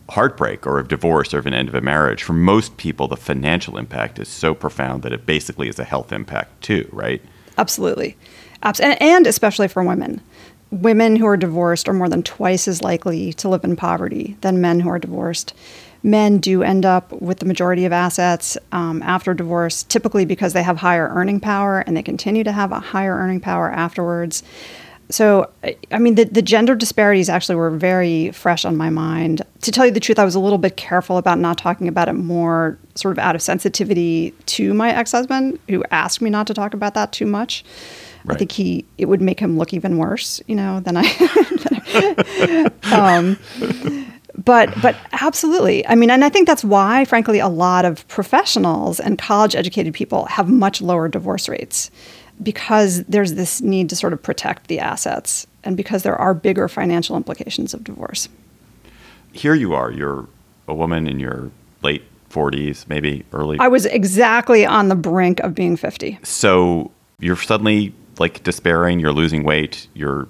heartbreak 0.10 0.66
or 0.66 0.80
of 0.80 0.88
divorce 0.88 1.34
or 1.34 1.40
of 1.40 1.46
an 1.46 1.54
end 1.54 1.70
of 1.70 1.76
a 1.76 1.82
marriage. 1.82 2.24
For 2.24 2.34
most 2.34 2.78
people, 2.78 3.08
the 3.08 3.18
financial 3.18 3.78
impact 3.78 4.18
is 4.20 4.28
so 4.28 4.54
profound 4.54 5.04
that 5.04 5.14
it 5.14 5.26
basically 5.26 5.70
is 5.70 5.78
a 5.78 5.84
health 5.84 6.12
impact 6.12 6.62
too, 6.64 6.90
right? 6.92 7.22
Absolutely. 7.58 8.18
And 8.64 9.28
especially 9.28 9.68
for 9.68 9.84
women. 9.84 10.22
Women 10.72 11.16
who 11.16 11.26
are 11.26 11.38
divorced 11.38 11.88
are 11.88 11.94
more 11.94 12.10
than 12.10 12.24
twice 12.24 12.68
as 12.68 12.82
likely 12.82 13.34
to 13.34 13.50
live 13.50 13.64
in 13.64 13.76
poverty 13.76 14.38
than 14.42 14.62
men 14.62 14.80
who 14.80 14.90
are 14.90 15.00
divorced. 15.00 15.54
Men 16.02 16.38
do 16.38 16.64
end 16.64 16.86
up 16.86 17.12
with 17.22 17.40
the 17.40 17.46
majority 17.46 17.86
of 17.86 17.92
assets 17.92 18.58
um, 18.72 19.02
after 19.02 19.34
divorce, 19.34 19.84
typically 19.84 20.26
because 20.26 20.54
they 20.54 20.64
have 20.64 20.78
higher 20.78 21.10
earning 21.10 21.40
power 21.40 21.80
and 21.80 21.96
they 21.98 22.04
continue 22.04 22.44
to 22.44 22.52
have 22.52 22.72
a 22.72 22.80
higher 22.80 23.16
earning 23.16 23.42
power 23.42 23.70
afterwards 23.70 24.44
so 25.10 25.50
i 25.92 26.00
mean 26.00 26.16
the, 26.16 26.26
the 26.26 26.42
gender 26.42 26.76
disparities 26.76 27.30
actually 27.30 27.56
were 27.56 27.72
very 27.72 28.32
fresh 28.32 28.66
on 28.66 28.78
my 28.78 28.90
mind. 28.90 29.42
To 29.62 29.72
tell 29.72 29.86
you 29.86 29.92
the 29.92 30.00
truth 30.00 30.20
i 30.20 30.26
was 30.26 30.36
a 30.36 30.40
little 30.40 30.58
bit 30.58 30.78
careful 30.78 31.18
about 31.18 31.40
not 31.40 31.58
talking 31.58 31.88
about 31.88 32.08
it 32.08 32.14
more 32.14 32.78
sort 32.96 33.12
of 33.14 33.20
out 33.20 33.36
of 33.36 33.42
sensitivity 33.42 34.34
to 34.48 34.74
my 34.74 34.92
ex-husband 34.92 35.60
who 35.68 35.84
asked 35.92 36.22
me 36.22 36.30
not 36.30 36.48
to 36.48 36.54
talk 36.54 36.74
about 36.74 36.94
that 36.94 37.12
too 37.12 37.26
much. 37.26 37.64
Right. 38.26 38.36
i 38.36 38.38
think 38.38 38.52
he 38.52 38.86
it 38.98 39.06
would 39.06 39.22
make 39.22 39.40
him 39.40 39.58
look 39.58 39.74
even 39.74 39.98
worse 39.98 40.42
you 40.48 40.56
know 40.56 40.80
than 40.86 40.98
i 40.98 42.70
um, 42.92 43.38
but 44.46 44.70
but 44.82 44.96
absolutely. 45.14 45.86
I 45.88 45.96
mean 45.96 46.10
and 46.10 46.24
i 46.24 46.30
think 46.30 46.48
that's 46.48 46.64
why 46.64 47.06
frankly 47.06 47.40
a 47.40 47.48
lot 47.48 47.86
of 47.86 48.08
professionals 48.08 49.00
and 49.00 49.18
college 49.18 49.56
educated 49.56 49.94
people 49.94 50.26
have 50.26 50.50
much 50.50 50.82
lower 50.82 51.08
divorce 51.08 51.50
rates 51.50 51.92
because 52.42 53.04
there's 53.06 53.34
this 53.34 53.62
need 53.62 53.90
to 53.90 53.96
sort 53.96 54.14
of 54.14 54.22
protect 54.22 54.68
the 54.68 54.80
assets 54.80 55.46
and 55.64 55.76
because 55.76 56.04
there 56.04 56.16
are 56.16 56.34
bigger 56.34 56.68
financial 56.68 57.18
implications 57.18 57.74
of 57.74 57.84
divorce. 57.84 58.30
Here 59.34 59.54
you 59.54 59.74
are, 59.74 59.92
you're 59.92 60.28
a 60.68 60.74
woman 60.74 61.08
in 61.08 61.20
your 61.20 61.52
late 61.82 62.04
40s, 62.30 62.88
maybe 62.88 63.26
early. 63.34 63.58
I 63.60 63.68
was 63.68 63.86
exactly 63.86 64.66
on 64.66 64.88
the 64.88 64.96
brink 64.96 65.40
of 65.42 65.54
being 65.54 65.76
50. 65.76 66.20
So 66.24 66.92
you're 67.20 67.36
suddenly 67.36 67.94
like 68.20 68.44
despairing, 68.44 69.00
you're 69.00 69.14
losing 69.14 69.44
weight, 69.44 69.88
you're 69.94 70.28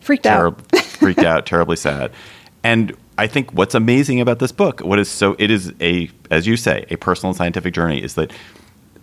freaked 0.00 0.24
ter- 0.24 0.48
out. 0.48 0.76
freaked 0.76 1.20
out, 1.20 1.46
terribly 1.46 1.76
sad. 1.76 2.12
And 2.62 2.96
I 3.16 3.26
think 3.26 3.52
what's 3.52 3.74
amazing 3.74 4.20
about 4.20 4.38
this 4.38 4.52
book, 4.52 4.80
what 4.80 4.98
is 4.98 5.10
so, 5.10 5.36
it 5.38 5.50
is 5.50 5.72
a, 5.80 6.10
as 6.30 6.46
you 6.46 6.56
say, 6.56 6.86
a 6.90 6.96
personal 6.96 7.34
scientific 7.34 7.74
journey, 7.74 8.02
is 8.02 8.14
that 8.14 8.32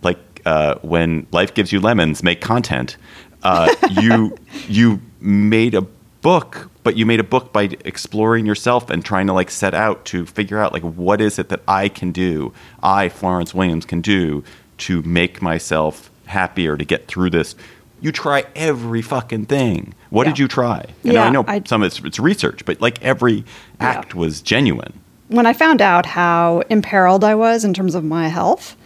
like 0.02 0.18
uh, 0.46 0.76
when 0.82 1.26
life 1.32 1.52
gives 1.52 1.72
you 1.72 1.80
lemons, 1.80 2.22
make 2.22 2.40
content. 2.40 2.96
Uh, 3.42 3.74
you 4.00 4.36
you 4.68 5.00
made 5.20 5.74
a 5.74 5.82
book, 6.22 6.70
but 6.82 6.96
you 6.96 7.04
made 7.04 7.20
a 7.20 7.24
book 7.24 7.52
by 7.52 7.64
exploring 7.84 8.46
yourself 8.46 8.88
and 8.90 9.04
trying 9.04 9.26
to 9.26 9.32
like 9.32 9.50
set 9.50 9.74
out 9.74 10.04
to 10.06 10.24
figure 10.26 10.58
out 10.58 10.72
like 10.72 10.82
what 10.82 11.20
is 11.20 11.38
it 11.38 11.48
that 11.50 11.60
I 11.68 11.88
can 11.88 12.10
do, 12.12 12.52
I 12.82 13.08
Florence 13.10 13.52
Williams 13.54 13.84
can 13.84 14.00
do 14.00 14.42
to 14.78 15.02
make 15.02 15.40
myself 15.42 16.10
happier 16.26 16.76
to 16.76 16.84
get 16.84 17.06
through 17.06 17.30
this. 17.30 17.54
You 18.00 18.12
try 18.12 18.44
every 18.54 19.00
fucking 19.02 19.46
thing. 19.46 19.94
What 20.10 20.26
Yeah. 20.26 20.32
did 20.32 20.38
you 20.38 20.48
try? 20.48 20.84
And 21.04 21.12
Yeah, 21.14 21.24
I 21.24 21.30
know 21.30 21.44
I- 21.48 21.62
some 21.64 21.82
of 21.82 21.86
it's, 21.86 22.00
it's 22.04 22.18
research, 22.18 22.64
but 22.64 22.80
like 22.80 23.02
every 23.02 23.44
act 23.80 24.14
was 24.14 24.40
genuine. 24.40 24.92
when 25.28 25.44
I 25.46 25.52
found 25.52 25.80
out 25.82 26.06
how 26.06 26.62
imperiled 26.70 27.24
I 27.24 27.34
was 27.34 27.64
in 27.64 27.72
terms 27.74 27.94
of 27.96 28.04
my 28.04 28.28
health, 28.28 28.76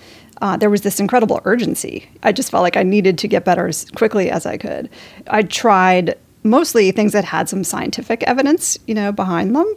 uh, 0.41 0.57
there 0.57 0.71
was 0.71 0.83
this 0.83 1.01
incredible 1.01 1.41
urgency. 1.45 2.09
I 2.23 2.33
just 2.33 2.51
felt 2.51 2.63
like 2.63 2.77
I 2.77 2.83
needed 2.83 3.19
to 3.19 3.29
get 3.29 3.45
better 3.45 3.67
as 3.69 3.85
quickly 3.95 4.31
as 4.31 4.47
I 4.47 4.57
could. 4.57 4.89
I 5.27 5.43
tried 5.43 6.15
mostly 6.43 6.91
things 6.91 7.13
that 7.13 7.25
had 7.25 7.49
some 7.51 7.63
scientific 7.63 8.23
evidence, 8.23 8.79
you 8.87 8.95
know, 8.95 9.13
behind 9.13 9.55
them. 9.55 9.75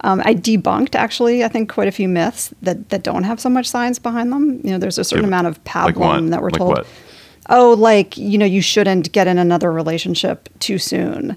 Um, 0.00 0.22
I 0.24 0.34
debunked 0.34 0.94
actually, 0.94 1.44
I 1.44 1.48
think, 1.48 1.70
quite 1.70 1.88
a 1.88 1.92
few 1.92 2.08
myths 2.08 2.54
that 2.62 2.88
that 2.88 3.02
don't 3.02 3.24
have 3.24 3.38
so 3.40 3.50
much 3.50 3.68
science 3.68 3.98
behind 3.98 4.32
them. 4.32 4.60
You 4.64 4.70
know, 4.70 4.78
there's 4.78 4.96
a 4.98 5.04
certain 5.04 5.24
Yeah, 5.24 5.28
amount 5.28 5.46
of 5.48 5.58
like 5.58 5.94
pablum 5.94 6.30
that 6.30 6.40
we're 6.40 6.48
Like 6.50 6.58
told. 6.58 6.70
what? 6.78 6.86
Oh, 7.50 7.74
like 7.78 8.16
you 8.16 8.38
know, 8.38 8.46
you 8.46 8.62
shouldn't 8.62 9.12
get 9.12 9.26
in 9.26 9.36
another 9.38 9.70
relationship 9.70 10.48
too 10.58 10.78
soon. 10.78 11.36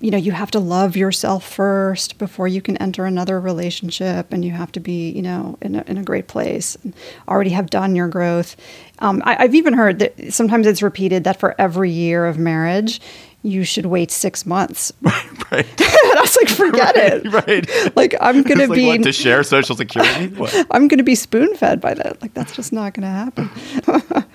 You 0.00 0.10
know, 0.10 0.18
you 0.18 0.32
have 0.32 0.50
to 0.50 0.60
love 0.60 0.94
yourself 0.94 1.42
first 1.50 2.18
before 2.18 2.46
you 2.46 2.60
can 2.60 2.76
enter 2.76 3.06
another 3.06 3.40
relationship, 3.40 4.30
and 4.32 4.44
you 4.44 4.50
have 4.50 4.70
to 4.72 4.80
be, 4.80 5.10
you 5.10 5.22
know, 5.22 5.56
in 5.62 5.74
a, 5.76 5.84
in 5.86 5.96
a 5.96 6.02
great 6.02 6.28
place 6.28 6.76
and 6.84 6.94
already 7.26 7.50
have 7.50 7.70
done 7.70 7.96
your 7.96 8.08
growth. 8.08 8.56
Um, 8.98 9.22
I, 9.24 9.36
I've 9.44 9.54
even 9.54 9.72
heard 9.72 9.98
that 10.00 10.34
sometimes 10.34 10.66
it's 10.66 10.82
repeated 10.82 11.24
that 11.24 11.40
for 11.40 11.54
every 11.58 11.90
year 11.90 12.26
of 12.26 12.36
marriage, 12.36 13.00
you 13.42 13.64
should 13.64 13.86
wait 13.86 14.10
six 14.10 14.44
months. 14.44 14.92
right. 15.02 15.66
and 15.80 16.18
I 16.18 16.18
was 16.20 16.36
like, 16.36 16.48
forget 16.48 16.96
it. 16.96 17.32
right. 17.32 17.66
Like 17.96 18.14
I'm 18.20 18.42
gonna 18.42 18.64
It's 18.64 18.70
like, 18.70 18.76
be 18.76 18.86
what, 18.86 19.02
to 19.04 19.12
share 19.12 19.42
social 19.44 19.76
security? 19.76 20.26
What? 20.34 20.54
I'm 20.70 20.88
going 20.88 20.98
to 20.98 21.04
be 21.04 21.14
spoon 21.14 21.54
fed 21.54 21.80
by 21.80 21.94
that. 21.94 22.20
Like 22.20 22.34
that's 22.34 22.54
just 22.54 22.72
not 22.72 22.92
going 22.92 23.02
to 23.02 23.08
happen. 23.08 24.25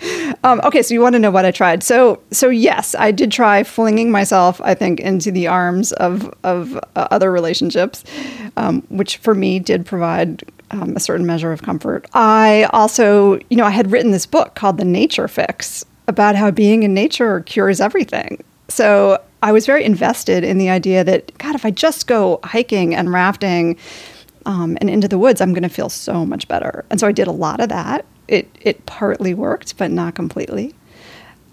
Um, 0.43 0.61
okay, 0.63 0.81
so 0.81 0.93
you 0.93 1.01
want 1.01 1.13
to 1.13 1.19
know 1.19 1.31
what 1.31 1.45
I 1.45 1.51
tried? 1.51 1.83
So, 1.83 2.21
so 2.31 2.49
yes, 2.49 2.95
I 2.95 3.11
did 3.11 3.31
try 3.31 3.63
flinging 3.63 4.11
myself. 4.11 4.59
I 4.61 4.73
think 4.73 4.99
into 4.99 5.31
the 5.31 5.47
arms 5.47 5.91
of 5.93 6.33
of 6.43 6.77
uh, 6.77 7.07
other 7.11 7.31
relationships, 7.31 8.03
um, 8.57 8.81
which 8.89 9.17
for 9.17 9.35
me 9.35 9.59
did 9.59 9.85
provide. 9.85 10.43
Um, 10.73 10.95
a 10.95 11.01
certain 11.01 11.25
measure 11.25 11.51
of 11.51 11.63
comfort. 11.63 12.07
I 12.13 12.65
also, 12.71 13.39
you 13.49 13.57
know, 13.57 13.65
I 13.65 13.71
had 13.71 13.91
written 13.91 14.11
this 14.11 14.25
book 14.25 14.55
called 14.55 14.77
The 14.77 14.85
Nature 14.85 15.27
Fix 15.27 15.85
about 16.07 16.37
how 16.37 16.49
being 16.49 16.83
in 16.83 16.93
nature 16.93 17.41
cures 17.41 17.81
everything. 17.81 18.41
So 18.69 19.21
I 19.43 19.51
was 19.51 19.65
very 19.65 19.83
invested 19.83 20.45
in 20.45 20.59
the 20.59 20.69
idea 20.69 21.03
that, 21.03 21.37
God, 21.39 21.55
if 21.55 21.65
I 21.65 21.71
just 21.71 22.07
go 22.07 22.39
hiking 22.45 22.95
and 22.95 23.11
rafting 23.11 23.75
um, 24.45 24.77
and 24.79 24.89
into 24.89 25.09
the 25.09 25.17
woods, 25.17 25.41
I'm 25.41 25.51
going 25.51 25.63
to 25.63 25.69
feel 25.69 25.89
so 25.89 26.25
much 26.25 26.47
better. 26.47 26.85
And 26.89 27.01
so 27.01 27.07
I 27.07 27.11
did 27.11 27.27
a 27.27 27.33
lot 27.33 27.59
of 27.59 27.67
that. 27.67 28.05
It 28.31 28.47
it 28.61 28.85
partly 28.85 29.33
worked, 29.33 29.77
but 29.77 29.91
not 29.91 30.15
completely. 30.15 30.73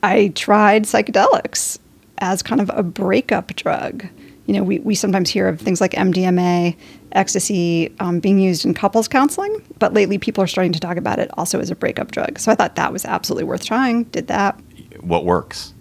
I 0.02 0.28
tried 0.28 0.84
psychedelics 0.84 1.78
as 2.18 2.40
kind 2.42 2.60
of 2.60 2.70
a 2.72 2.84
breakup 2.84 3.48
drug. 3.56 4.06
You 4.46 4.54
know, 4.54 4.62
we, 4.62 4.78
we 4.78 4.94
sometimes 4.94 5.28
hear 5.28 5.48
of 5.48 5.60
things 5.60 5.80
like 5.80 5.90
MDMA, 5.90 6.76
ecstasy 7.12 7.92
um, 7.98 8.20
being 8.20 8.38
used 8.38 8.64
in 8.64 8.74
couples 8.74 9.08
counseling, 9.08 9.60
but 9.78 9.92
lately 9.92 10.18
people 10.18 10.42
are 10.42 10.46
starting 10.46 10.72
to 10.72 10.80
talk 10.80 10.96
about 10.96 11.18
it 11.18 11.30
also 11.36 11.60
as 11.60 11.70
a 11.70 11.74
breakup 11.74 12.12
drug. 12.12 12.38
So 12.38 12.52
I 12.52 12.54
thought 12.54 12.76
that 12.76 12.92
was 12.92 13.04
absolutely 13.04 13.44
worth 13.44 13.64
trying. 13.64 14.04
Did 14.04 14.28
that. 14.28 14.58
What 15.00 15.24
works? 15.24 15.74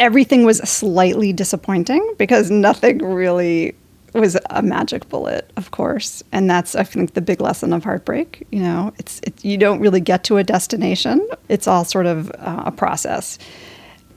Everything 0.00 0.44
was 0.44 0.58
slightly 0.58 1.32
disappointing 1.32 2.14
because 2.18 2.50
nothing 2.50 2.98
really 2.98 3.74
was 4.14 4.36
a 4.50 4.62
magic 4.62 5.08
bullet, 5.08 5.50
of 5.56 5.70
course, 5.70 6.22
and 6.32 6.48
that's 6.48 6.74
I 6.74 6.82
think 6.82 7.14
the 7.14 7.20
big 7.20 7.40
lesson 7.40 7.72
of 7.72 7.84
heartbreak. 7.84 8.46
You 8.50 8.60
know, 8.60 8.92
it's 8.98 9.20
it, 9.24 9.44
you 9.44 9.56
don't 9.56 9.80
really 9.80 10.00
get 10.00 10.24
to 10.24 10.38
a 10.38 10.44
destination; 10.44 11.26
it's 11.48 11.66
all 11.66 11.84
sort 11.84 12.06
of 12.06 12.30
uh, 12.38 12.64
a 12.66 12.72
process. 12.72 13.38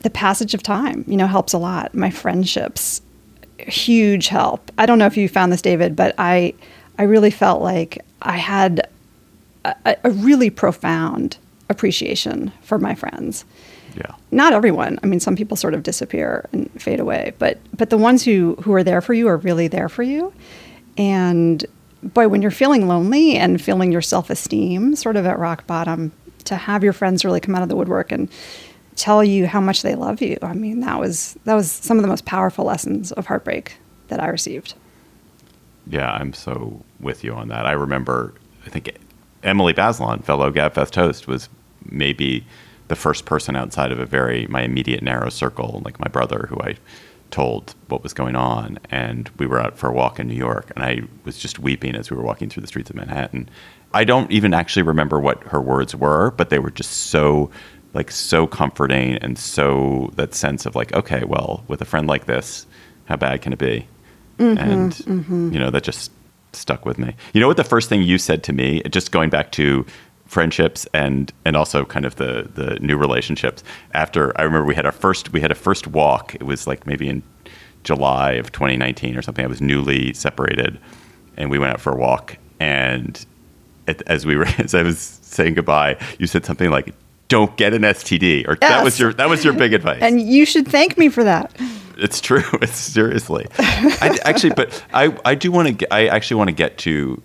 The 0.00 0.10
passage 0.10 0.54
of 0.54 0.62
time, 0.62 1.04
you 1.06 1.16
know, 1.16 1.26
helps 1.26 1.52
a 1.52 1.58
lot. 1.58 1.94
My 1.94 2.10
friendships, 2.10 3.02
huge 3.58 4.28
help. 4.28 4.72
I 4.78 4.86
don't 4.86 4.98
know 4.98 5.06
if 5.06 5.16
you 5.16 5.28
found 5.28 5.52
this, 5.52 5.62
David, 5.62 5.94
but 5.94 6.14
I 6.18 6.54
I 6.98 7.04
really 7.04 7.30
felt 7.30 7.62
like 7.62 8.04
I 8.22 8.36
had 8.36 8.88
a, 9.64 9.96
a 10.04 10.10
really 10.10 10.50
profound 10.50 11.36
appreciation 11.68 12.52
for 12.62 12.78
my 12.78 12.94
friends 12.94 13.44
Yeah. 13.94 14.14
not 14.30 14.52
everyone. 14.52 14.98
I 15.02 15.06
mean, 15.06 15.20
some 15.20 15.36
people 15.36 15.56
sort 15.56 15.74
of 15.74 15.82
disappear 15.82 16.48
and 16.52 16.70
fade 16.80 17.00
away, 17.00 17.32
but 17.38 17.58
but 17.76 17.90
the 17.90 17.98
ones 17.98 18.24
who 18.24 18.56
who 18.62 18.72
are 18.74 18.84
there 18.84 19.00
for 19.00 19.14
you 19.14 19.28
are 19.28 19.36
really 19.36 19.68
there 19.68 19.88
for 19.88 20.02
you. 20.02 20.32
And 20.96 21.64
boy, 22.02 22.28
when 22.28 22.42
you're 22.42 22.50
feeling 22.50 22.88
lonely 22.88 23.36
and 23.36 23.60
feeling 23.60 23.92
your 23.92 24.02
self 24.02 24.30
esteem 24.30 24.96
sort 24.96 25.16
of 25.16 25.26
at 25.26 25.38
rock 25.38 25.66
bottom, 25.66 26.12
to 26.44 26.56
have 26.56 26.82
your 26.82 26.92
friends 26.92 27.24
really 27.24 27.40
come 27.40 27.54
out 27.54 27.62
of 27.62 27.68
the 27.68 27.76
woodwork 27.76 28.12
and 28.12 28.28
tell 28.96 29.24
you 29.24 29.46
how 29.46 29.60
much 29.60 29.82
they 29.82 29.94
love 29.94 30.20
you. 30.20 30.36
I 30.42 30.52
mean, 30.52 30.80
that 30.80 30.98
was 30.98 31.36
that 31.44 31.54
was 31.54 31.70
some 31.70 31.98
of 31.98 32.02
the 32.02 32.08
most 32.08 32.24
powerful 32.24 32.64
lessons 32.64 33.12
of 33.12 33.26
heartbreak 33.26 33.76
that 34.08 34.20
I 34.20 34.28
received. 34.28 34.74
Yeah, 35.86 36.12
I'm 36.12 36.32
so 36.32 36.82
with 37.00 37.24
you 37.24 37.32
on 37.34 37.48
that. 37.48 37.66
I 37.66 37.72
remember, 37.72 38.34
I 38.66 38.70
think 38.70 38.96
Emily 39.42 39.74
Bazelon, 39.74 40.22
fellow 40.24 40.50
GabFest 40.52 40.94
host, 40.94 41.26
was 41.26 41.48
maybe 41.86 42.46
the 42.92 42.96
first 42.96 43.24
person 43.24 43.56
outside 43.56 43.90
of 43.90 43.98
a 43.98 44.04
very 44.04 44.46
my 44.48 44.60
immediate 44.60 45.02
narrow 45.02 45.30
circle, 45.30 45.80
like 45.82 45.98
my 45.98 46.08
brother, 46.08 46.44
who 46.50 46.60
I 46.60 46.76
told 47.30 47.74
what 47.88 48.02
was 48.02 48.12
going 48.12 48.36
on. 48.36 48.78
And 48.90 49.30
we 49.38 49.46
were 49.46 49.58
out 49.58 49.78
for 49.78 49.88
a 49.88 49.92
walk 49.94 50.20
in 50.20 50.28
New 50.28 50.34
York, 50.34 50.70
and 50.76 50.84
I 50.84 51.00
was 51.24 51.38
just 51.38 51.58
weeping 51.58 51.96
as 51.96 52.10
we 52.10 52.18
were 52.18 52.22
walking 52.22 52.50
through 52.50 52.60
the 52.60 52.66
streets 52.66 52.90
of 52.90 52.96
Manhattan. 52.96 53.48
I 53.94 54.04
don't 54.04 54.30
even 54.30 54.52
actually 54.52 54.82
remember 54.82 55.18
what 55.18 55.42
her 55.44 55.58
words 55.58 55.96
were, 55.96 56.32
but 56.32 56.50
they 56.50 56.58
were 56.58 56.70
just 56.70 56.92
so 57.06 57.50
like 57.94 58.10
so 58.10 58.46
comforting 58.46 59.16
and 59.24 59.38
so 59.38 60.10
that 60.16 60.34
sense 60.34 60.66
of 60.66 60.76
like, 60.76 60.92
okay, 60.92 61.24
well, 61.24 61.64
with 61.68 61.80
a 61.80 61.86
friend 61.86 62.06
like 62.06 62.26
this, 62.26 62.66
how 63.06 63.16
bad 63.16 63.40
can 63.40 63.54
it 63.54 63.58
be? 63.58 63.88
Mm-hmm, 64.36 64.58
and 64.58 64.92
mm-hmm. 64.92 65.50
you 65.50 65.58
know 65.58 65.70
that 65.70 65.82
just 65.82 66.12
stuck 66.52 66.84
with 66.84 66.98
me. 66.98 67.16
You 67.32 67.40
know 67.40 67.48
what 67.48 67.56
the 67.56 67.64
first 67.64 67.88
thing 67.88 68.02
you 68.02 68.18
said 68.18 68.42
to 68.44 68.52
me, 68.52 68.82
just 68.90 69.12
going 69.12 69.30
back 69.30 69.50
to 69.52 69.86
friendships 70.32 70.86
and 70.94 71.30
and 71.44 71.56
also 71.56 71.84
kind 71.84 72.06
of 72.06 72.16
the 72.16 72.48
the 72.54 72.78
new 72.80 72.96
relationships. 72.96 73.62
After 73.92 74.38
I 74.40 74.42
remember 74.42 74.66
we 74.66 74.74
had 74.74 74.86
our 74.86 74.92
first 74.92 75.32
we 75.32 75.40
had 75.40 75.50
a 75.50 75.54
first 75.54 75.86
walk. 75.86 76.34
It 76.34 76.44
was 76.44 76.66
like 76.66 76.86
maybe 76.86 77.08
in 77.08 77.22
July 77.84 78.32
of 78.32 78.50
2019 78.50 79.16
or 79.16 79.22
something. 79.22 79.44
I 79.44 79.48
was 79.48 79.60
newly 79.60 80.14
separated, 80.14 80.78
and 81.36 81.50
we 81.50 81.58
went 81.58 81.72
out 81.72 81.80
for 81.80 81.92
a 81.92 81.96
walk. 81.96 82.38
And 82.58 83.24
as 84.06 84.24
we 84.24 84.36
were 84.36 84.46
as 84.58 84.74
I 84.74 84.82
was 84.82 84.98
saying 84.98 85.54
goodbye, 85.54 85.98
you 86.18 86.26
said 86.26 86.44
something 86.44 86.70
like. 86.70 86.94
Don't 87.28 87.56
get 87.56 87.72
an 87.72 87.80
STD, 87.80 88.46
or 88.46 88.56
that 88.56 88.84
was 88.84 89.00
your 89.00 89.14
that 89.14 89.26
was 89.26 89.42
your 89.42 89.54
big 89.54 89.72
advice. 89.80 90.02
And 90.02 90.20
you 90.20 90.44
should 90.44 90.68
thank 90.68 90.98
me 90.98 91.08
for 91.08 91.24
that. 91.24 91.50
It's 91.96 92.20
true. 92.20 92.42
It's 92.60 92.76
seriously. 92.76 93.46
I, 93.58 94.18
actually, 94.26 94.52
but 94.52 94.84
I, 94.92 95.16
I 95.24 95.34
do 95.34 95.50
want 95.50 95.78
to. 95.78 95.94
I 95.94 96.08
actually 96.08 96.36
want 96.36 96.48
to 96.48 96.54
get 96.54 96.76
to 96.78 97.22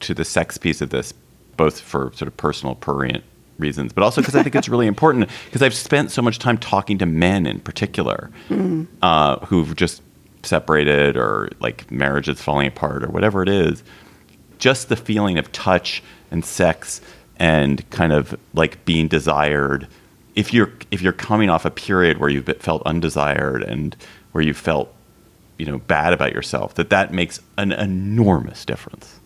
to 0.00 0.12
the 0.12 0.24
sex 0.24 0.58
piece 0.58 0.82
of 0.82 0.90
this, 0.90 1.14
both 1.58 1.80
for 1.80 2.10
sort 2.14 2.28
of 2.28 2.36
personal 2.38 2.74
prurient 2.74 3.24
reasons, 3.58 3.92
but 3.92 4.02
also 4.02 4.22
because 4.22 4.34
I 4.34 4.42
think 4.42 4.54
it's 4.54 4.68
really 4.70 4.86
important. 4.86 5.28
Because 5.44 5.60
I've 5.60 5.74
spent 5.74 6.10
so 6.10 6.22
much 6.22 6.38
time 6.38 6.56
talking 6.56 6.96
to 6.98 7.06
men 7.06 7.44
in 7.44 7.60
particular, 7.60 8.30
uh, 9.02 9.44
who've 9.46 9.76
just 9.76 10.00
separated 10.42 11.16
or 11.18 11.50
like 11.60 11.90
marriage 11.90 12.28
is 12.28 12.40
falling 12.40 12.68
apart 12.68 13.04
or 13.04 13.08
whatever 13.08 13.42
it 13.42 13.50
is. 13.50 13.82
Just 14.58 14.88
the 14.88 14.96
feeling 14.96 15.38
of 15.38 15.52
touch 15.52 16.02
and 16.30 16.44
sex 16.44 17.00
and 17.38 17.88
kind 17.90 18.12
of 18.12 18.38
like 18.54 18.84
being 18.84 19.08
desired 19.08 19.86
if 20.34 20.52
you're 20.54 20.72
if 20.90 21.02
you're 21.02 21.12
coming 21.12 21.50
off 21.50 21.64
a 21.64 21.70
period 21.70 22.18
where 22.18 22.30
you've 22.30 22.48
felt 22.60 22.82
undesired 22.86 23.62
and 23.62 23.96
where 24.32 24.42
you 24.42 24.54
felt 24.54 24.92
you 25.58 25.66
know 25.66 25.78
bad 25.78 26.12
about 26.12 26.32
yourself 26.32 26.74
that 26.74 26.90
that 26.90 27.12
makes 27.12 27.40
an 27.56 27.72
enormous 27.72 28.64
difference 28.64 29.18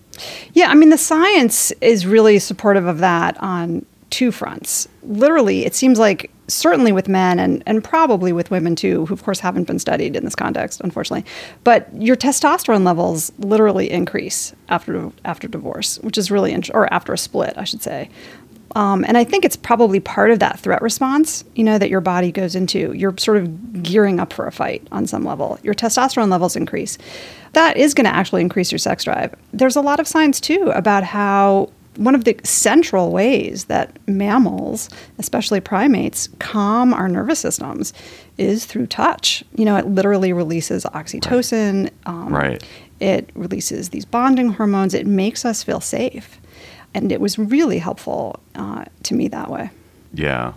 Yeah, 0.53 0.69
I 0.69 0.75
mean, 0.75 0.91
the 0.91 0.99
science 0.99 1.71
is 1.81 2.07
really 2.07 2.39
supportive 2.39 2.87
of 2.87 2.99
that 2.99 3.37
on 3.43 3.87
two 4.11 4.31
fronts. 4.31 4.89
Literally, 5.03 5.65
it 5.65 5.75
seems 5.75 5.99
like 5.99 6.31
certainly 6.47 6.93
with 6.93 7.09
men 7.09 7.39
and, 7.39 7.63
and 7.67 7.83
probably 7.83 8.31
with 8.31 8.51
women 8.51 8.77
too, 8.77 9.07
who 9.07 9.15
of 9.15 9.23
course 9.25 9.41
haven't 9.41 9.65
been 9.65 9.79
studied 9.79 10.15
in 10.15 10.25
this 10.25 10.35
context, 10.35 10.83
unfortunately, 10.83 11.25
but 11.65 11.89
your 11.95 12.15
testosterone 12.15 12.85
levels 12.85 13.33
literally 13.39 13.91
increase 13.91 14.53
after 14.69 15.11
after 15.25 15.49
divorce, 15.49 15.99
which 16.01 16.19
is 16.19 16.31
really 16.31 16.53
int- 16.53 16.71
or 16.75 16.93
after 16.93 17.13
a 17.15 17.19
split, 17.19 17.55
I 17.57 17.65
should 17.65 17.83
say. 17.83 18.11
Um, 18.75 19.05
and 19.07 19.19
I 19.19 19.25
think 19.25 19.45
it's 19.45 19.57
probably 19.57 20.01
part 20.01 20.31
of 20.31 20.39
that 20.39 20.59
threat 20.59 20.81
response, 20.81 21.45
you 21.55 21.65
know, 21.65 21.79
that 21.79 21.91
your 21.91 22.01
body 22.01 22.33
goes 22.33 22.55
into. 22.55 22.93
You're 22.93 23.17
sort 23.19 23.37
of 23.37 23.83
gearing 23.83 24.19
up 24.19 24.33
for 24.33 24.47
a 24.47 24.53
fight 24.53 24.87
on 24.93 25.07
some 25.07 25.25
level. 25.25 25.59
Your 25.63 25.75
testosterone 25.75 26.31
levels 26.31 26.57
increase. 26.57 26.97
That 27.53 27.77
is 27.77 27.93
going 27.93 28.07
to 28.07 28.15
actually 28.15 28.41
increase 28.41 28.73
your 28.73 28.79
sex 28.79 29.05
drive. 29.05 29.35
There's 29.53 29.77
a 29.77 29.83
lot 29.83 30.01
of 30.01 30.09
science 30.09 30.41
too 30.41 30.73
about 30.75 31.05
how 31.05 31.71
one 31.97 32.15
of 32.15 32.25
the 32.25 32.35
central 32.43 33.13
ways 33.13 33.67
that 33.67 33.97
mammals, 34.09 34.89
especially 35.19 35.61
primates, 35.61 36.29
calm 36.39 36.95
our 36.95 37.09
nervous 37.09 37.41
systems 37.41 37.93
is 38.39 38.65
through 38.65 38.87
touch. 38.87 39.45
You 39.55 39.67
know, 39.67 39.77
it 39.77 39.87
literally 39.87 40.33
releases 40.33 40.85
oxytocin. 40.85 41.85
Right. 41.85 41.93
Um, 42.07 42.35
right. 42.35 42.65
It 43.01 43.31
releases 43.35 43.91
these 43.91 44.05
bonding 44.05 44.51
hormones. 44.51 44.95
It 44.95 45.07
makes 45.07 45.45
us 45.45 45.63
feel 45.63 45.81
safe. 45.81 46.41
And 46.95 47.11
it 47.11 47.21
was 47.21 47.39
really 47.39 47.79
helpful 47.79 48.39
uh, 48.55 48.85
to 49.05 49.15
me 49.15 49.29
that 49.29 49.51
way. 49.51 49.71
Yeah. 50.13 50.53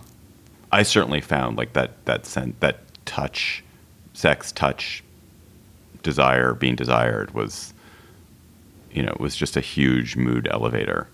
I 0.72 0.82
certainly 0.82 1.20
found 1.20 1.56
like 1.56 1.72
that, 1.72 2.04
that 2.04 2.26
sense, 2.26 2.54
that 2.60 2.80
touch, 3.06 3.64
sex, 4.12 4.52
touch, 4.52 5.02
desire, 6.02 6.54
being 6.54 6.76
desired 6.76 7.32
was, 7.32 7.72
you 8.92 9.02
know, 9.02 9.12
it 9.12 9.20
was 9.20 9.34
just 9.34 9.56
a 9.56 9.60
huge 9.60 10.16
mood 10.16 10.48
elevator 10.50 11.08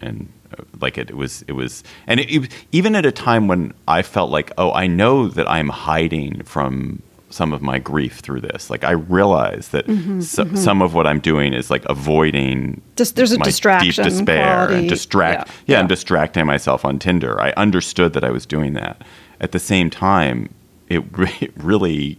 and 0.00 0.32
uh, 0.56 0.62
like 0.80 0.98
it, 0.98 1.10
it 1.10 1.16
was 1.16 1.42
it 1.48 1.52
was 1.52 1.84
and 2.06 2.20
it, 2.20 2.30
it, 2.30 2.52
even 2.72 2.94
at 2.94 3.04
a 3.04 3.12
time 3.12 3.48
when 3.48 3.74
I 3.86 4.02
felt 4.02 4.30
like 4.30 4.52
oh 4.58 4.72
I 4.72 4.86
know 4.86 5.28
that 5.28 5.50
I'm 5.50 5.68
hiding 5.68 6.42
from 6.44 7.02
some 7.30 7.52
of 7.52 7.60
my 7.60 7.78
grief 7.78 8.20
through 8.20 8.40
this 8.40 8.70
like 8.70 8.84
I 8.84 8.92
realize 8.92 9.68
that 9.68 9.86
mm-hmm, 9.86 10.20
so, 10.20 10.44
mm-hmm. 10.44 10.56
some 10.56 10.80
of 10.80 10.94
what 10.94 11.06
I'm 11.06 11.20
doing 11.20 11.52
is 11.52 11.70
like 11.70 11.84
avoiding 11.86 12.80
just 12.96 13.16
there's 13.16 13.32
a 13.32 13.38
distraction 13.38 14.04
deep 14.04 14.12
despair 14.12 14.66
quality. 14.66 14.74
and 14.74 14.88
distract 14.88 15.48
yeah, 15.48 15.54
yeah, 15.66 15.76
yeah, 15.76 15.80
I'm 15.80 15.88
distracting 15.88 16.46
myself 16.46 16.84
on 16.84 16.98
Tinder 16.98 17.40
I 17.40 17.50
understood 17.52 18.12
that 18.14 18.24
I 18.24 18.30
was 18.30 18.46
doing 18.46 18.72
that 18.74 19.02
at 19.40 19.52
the 19.52 19.58
same 19.58 19.90
time 19.90 20.52
it, 20.88 21.04
it 21.40 21.52
really 21.56 22.18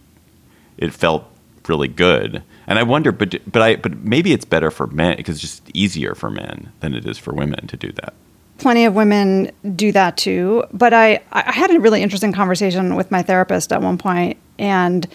it 0.78 0.94
felt 0.94 1.26
really 1.68 1.88
good 1.88 2.44
and 2.70 2.78
I 2.78 2.84
wonder, 2.84 3.12
but 3.12 3.36
but 3.52 3.64
I 3.64 3.76
but 3.78 3.98
maybe 3.98 4.32
it's 4.32 4.46
better 4.46 4.70
for 4.70 4.86
men 4.86 5.18
because 5.18 5.38
it's 5.38 5.42
just 5.42 5.76
easier 5.76 6.14
for 6.14 6.30
men 6.30 6.72
than 6.82 6.94
it 6.94 7.04
is 7.08 7.18
for 7.18 7.34
women 7.34 7.66
to 7.66 7.76
do 7.76 7.92
that. 7.94 8.14
Plenty 8.60 8.86
of 8.86 8.94
women 8.94 9.52
do 9.76 9.92
that 9.92 10.18
too. 10.18 10.64
But 10.72 10.94
I 10.94 11.22
I 11.32 11.52
had 11.52 11.72
a 11.72 11.80
really 11.80 12.02
interesting 12.02 12.32
conversation 12.32 12.96
with 12.96 13.12
my 13.12 13.22
therapist 13.22 13.72
at 13.72 13.82
one 13.82 13.98
point, 13.98 14.38
and 14.58 15.08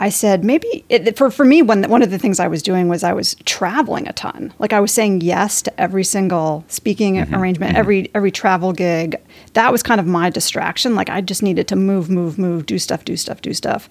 I 0.00 0.08
said 0.08 0.44
maybe 0.44 0.84
it, 0.88 1.16
for 1.16 1.30
for 1.30 1.44
me 1.44 1.62
one 1.62 1.84
one 1.84 2.02
of 2.02 2.10
the 2.10 2.18
things 2.18 2.40
I 2.40 2.48
was 2.48 2.62
doing 2.62 2.88
was 2.88 3.02
I 3.04 3.12
was 3.12 3.36
traveling 3.44 4.08
a 4.08 4.12
ton. 4.12 4.52
Like 4.58 4.72
I 4.72 4.80
was 4.80 4.92
saying 4.92 5.20
yes 5.22 5.62
to 5.62 5.80
every 5.80 6.04
single 6.04 6.64
speaking 6.68 7.14
mm-hmm. 7.14 7.34
arrangement, 7.34 7.72
mm-hmm. 7.72 7.80
every 7.80 8.10
every 8.14 8.30
travel 8.30 8.72
gig. 8.72 9.16
That 9.54 9.72
was 9.72 9.82
kind 9.82 10.00
of 10.00 10.06
my 10.06 10.30
distraction. 10.30 10.94
Like 10.94 11.10
I 11.10 11.20
just 11.20 11.42
needed 11.42 11.68
to 11.68 11.76
move, 11.76 12.10
move, 12.10 12.38
move, 12.38 12.66
do 12.66 12.78
stuff, 12.78 13.04
do 13.04 13.16
stuff, 13.16 13.40
do 13.40 13.54
stuff, 13.54 13.88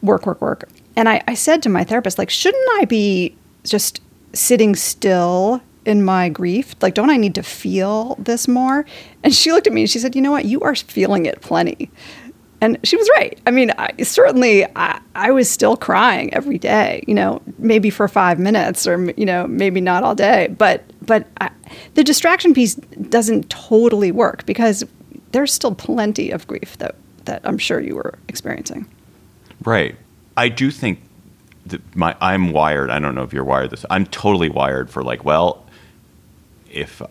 work, 0.00 0.26
work, 0.26 0.40
work 0.40 0.68
and 0.96 1.08
I, 1.08 1.22
I 1.26 1.34
said 1.34 1.62
to 1.62 1.68
my 1.68 1.84
therapist, 1.84 2.18
like, 2.18 2.30
shouldn't 2.30 2.80
I 2.80 2.84
be 2.84 3.34
just 3.64 4.00
sitting 4.32 4.74
still 4.76 5.62
in 5.84 6.04
my 6.04 6.28
grief? 6.28 6.74
Like, 6.80 6.94
don't 6.94 7.10
I 7.10 7.16
need 7.16 7.34
to 7.36 7.42
feel 7.42 8.16
this 8.18 8.48
more? 8.48 8.84
And 9.22 9.34
she 9.34 9.52
looked 9.52 9.66
at 9.66 9.72
me 9.72 9.82
and 9.82 9.90
she 9.90 9.98
said, 9.98 10.14
you 10.14 10.22
know 10.22 10.30
what? 10.30 10.44
You 10.44 10.60
are 10.60 10.74
feeling 10.74 11.26
it 11.26 11.40
plenty. 11.40 11.90
And 12.60 12.78
she 12.84 12.96
was 12.96 13.10
right. 13.16 13.40
I 13.44 13.50
mean, 13.50 13.72
I, 13.76 13.90
certainly 14.04 14.64
I, 14.76 15.00
I 15.16 15.32
was 15.32 15.50
still 15.50 15.76
crying 15.76 16.32
every 16.32 16.58
day, 16.58 17.02
you 17.08 17.14
know, 17.14 17.42
maybe 17.58 17.90
for 17.90 18.06
five 18.06 18.38
minutes 18.38 18.86
or, 18.86 19.10
you 19.16 19.26
know, 19.26 19.48
maybe 19.48 19.80
not 19.80 20.04
all 20.04 20.14
day. 20.14 20.46
But, 20.56 20.84
but 21.04 21.26
I, 21.40 21.50
the 21.94 22.04
distraction 22.04 22.54
piece 22.54 22.76
doesn't 22.76 23.50
totally 23.50 24.12
work 24.12 24.46
because 24.46 24.84
there's 25.32 25.52
still 25.52 25.74
plenty 25.74 26.30
of 26.30 26.46
grief 26.46 26.78
that, 26.78 26.94
that 27.24 27.40
I'm 27.42 27.58
sure 27.58 27.80
you 27.80 27.96
were 27.96 28.16
experiencing. 28.28 28.86
Right. 29.64 29.96
I 30.36 30.48
do 30.48 30.70
think 30.70 31.00
that 31.66 31.96
my 31.96 32.16
I'm 32.20 32.52
wired. 32.52 32.90
I 32.90 32.98
don't 32.98 33.14
know 33.14 33.22
if 33.22 33.32
you're 33.32 33.44
wired 33.44 33.70
this. 33.70 33.84
I'm 33.90 34.06
totally 34.06 34.48
wired 34.48 34.90
for 34.90 35.02
like, 35.02 35.24
well, 35.24 35.61
if 36.72 37.02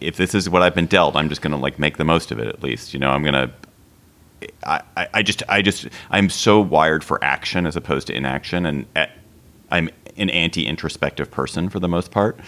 if 0.00 0.16
this 0.16 0.34
is 0.34 0.50
what 0.50 0.62
I've 0.62 0.74
been 0.74 0.86
dealt, 0.86 1.16
I'm 1.16 1.28
just 1.28 1.42
gonna 1.42 1.58
like 1.58 1.78
make 1.78 1.96
the 1.96 2.04
most 2.04 2.30
of 2.30 2.38
it. 2.38 2.48
At 2.48 2.62
least, 2.62 2.94
you 2.94 3.00
know, 3.00 3.10
I'm 3.10 3.22
gonna. 3.22 3.52
I, 4.66 5.08
I 5.14 5.22
just 5.22 5.42
I 5.48 5.62
just 5.62 5.88
I'm 6.10 6.28
so 6.28 6.60
wired 6.60 7.02
for 7.02 7.22
action 7.24 7.66
as 7.66 7.76
opposed 7.76 8.08
to 8.08 8.14
inaction, 8.14 8.66
and 8.66 8.86
eh, 8.94 9.06
I'm 9.70 9.88
an 10.16 10.30
anti-introspective 10.30 11.30
person 11.30 11.68
for 11.68 11.80
the 11.80 11.88
most 11.88 12.10
part 12.10 12.38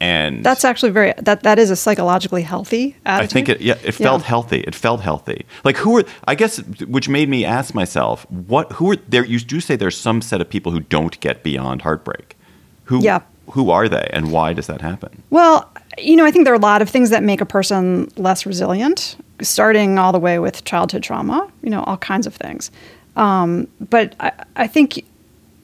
and 0.00 0.42
that's 0.42 0.64
actually 0.64 0.90
very 0.90 1.12
that 1.18 1.42
that 1.42 1.58
is 1.58 1.70
a 1.70 1.76
psychologically 1.76 2.42
healthy 2.42 2.96
attitude. 3.04 3.30
I 3.30 3.32
think 3.32 3.48
it 3.50 3.60
yeah 3.60 3.76
it 3.84 3.92
felt 3.92 4.22
yeah. 4.22 4.28
healthy. 4.28 4.60
It 4.60 4.74
felt 4.74 5.02
healthy. 5.02 5.44
Like 5.62 5.76
who 5.76 5.98
are 5.98 6.04
I 6.24 6.34
guess 6.34 6.58
which 6.86 7.08
made 7.08 7.28
me 7.28 7.44
ask 7.44 7.74
myself 7.74 8.28
what 8.30 8.72
who 8.72 8.90
are 8.90 8.96
there 8.96 9.24
you 9.24 9.38
do 9.38 9.60
say 9.60 9.76
there's 9.76 9.98
some 9.98 10.22
set 10.22 10.40
of 10.40 10.48
people 10.48 10.72
who 10.72 10.80
don't 10.80 11.20
get 11.20 11.42
beyond 11.42 11.82
heartbreak. 11.82 12.36
Who 12.84 13.02
yeah. 13.02 13.20
who 13.50 13.70
are 13.70 13.88
they 13.88 14.08
and 14.12 14.32
why 14.32 14.54
does 14.54 14.66
that 14.68 14.80
happen? 14.80 15.22
Well, 15.28 15.70
you 16.02 16.16
know, 16.16 16.24
I 16.24 16.30
think 16.30 16.44
there 16.44 16.52
are 16.52 16.56
a 16.56 16.60
lot 16.60 16.82
of 16.82 16.88
things 16.88 17.10
that 17.10 17.22
make 17.22 17.40
a 17.40 17.46
person 17.46 18.10
less 18.16 18.46
resilient, 18.46 19.16
starting 19.40 19.98
all 19.98 20.12
the 20.12 20.18
way 20.18 20.38
with 20.38 20.64
childhood 20.64 21.02
trauma, 21.02 21.50
you 21.62 21.70
know, 21.70 21.82
all 21.84 21.96
kinds 21.96 22.26
of 22.26 22.34
things. 22.34 22.70
Um, 23.16 23.68
but 23.80 24.14
I, 24.20 24.32
I 24.56 24.66
think 24.66 25.04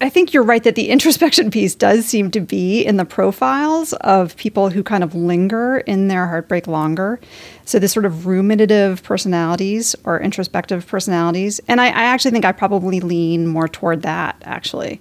I 0.01 0.11
think 0.11 0.35
you're 0.35 0.43
right 0.43 0.63
that 0.65 0.75
the 0.75 0.89
introspection 0.91 1.51
piece 1.51 1.75
does 1.75 2.05
seem 2.05 2.31
to 2.33 2.41
be 2.41 2.83
in 2.83 2.97
the 2.97 3.05
profiles 3.05 3.93
of 3.95 4.37
people 4.37 4.71
who 4.71 4.83
kind 4.83 5.03
of 5.03 5.15
linger 5.15 5.79
in 5.79 6.09
their 6.09 6.27
heartbreak 6.27 6.67
longer. 6.67 7.19
So, 7.65 7.79
this 7.79 7.93
sort 7.93 8.05
of 8.05 8.27
ruminative 8.27 9.03
personalities 9.03 9.97
or 10.05 10.21
introspective 10.21 10.87
personalities. 10.87 11.61
And 11.69 11.81
I, 11.81 11.87
I 11.87 12.05
actually 12.05 12.33
think 12.33 12.45
I 12.45 12.53
probably 12.53 13.01
lean 13.01 13.47
more 13.47 13.69
toward 13.69 14.03
that, 14.03 14.37
actually. 14.45 15.01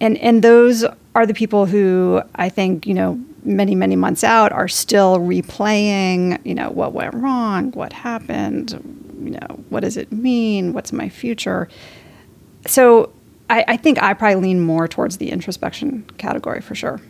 And, 0.00 0.18
and 0.18 0.42
those 0.42 0.84
are 1.14 1.26
the 1.26 1.34
people 1.34 1.66
who 1.66 2.22
I 2.34 2.48
think, 2.48 2.86
you 2.86 2.94
know, 2.94 3.20
many, 3.44 3.74
many 3.74 3.96
months 3.96 4.24
out 4.24 4.52
are 4.52 4.68
still 4.68 5.18
replaying, 5.18 6.44
you 6.44 6.54
know, 6.54 6.70
what 6.70 6.92
went 6.92 7.14
wrong, 7.14 7.72
what 7.72 7.92
happened, 7.92 8.72
you 9.22 9.30
know, 9.32 9.64
what 9.68 9.80
does 9.80 9.96
it 9.96 10.12
mean, 10.12 10.72
what's 10.72 10.92
my 10.92 11.08
future. 11.08 11.68
So, 12.66 13.12
I, 13.50 13.64
I 13.68 13.76
think 13.76 14.02
I 14.02 14.14
probably 14.14 14.36
lean 14.36 14.60
more 14.60 14.88
towards 14.88 15.18
the 15.18 15.30
introspection 15.30 16.04
category 16.16 16.60
for 16.60 16.74
sure. 16.74 17.00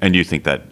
And 0.00 0.14
you 0.14 0.24
think 0.24 0.44
that 0.44 0.62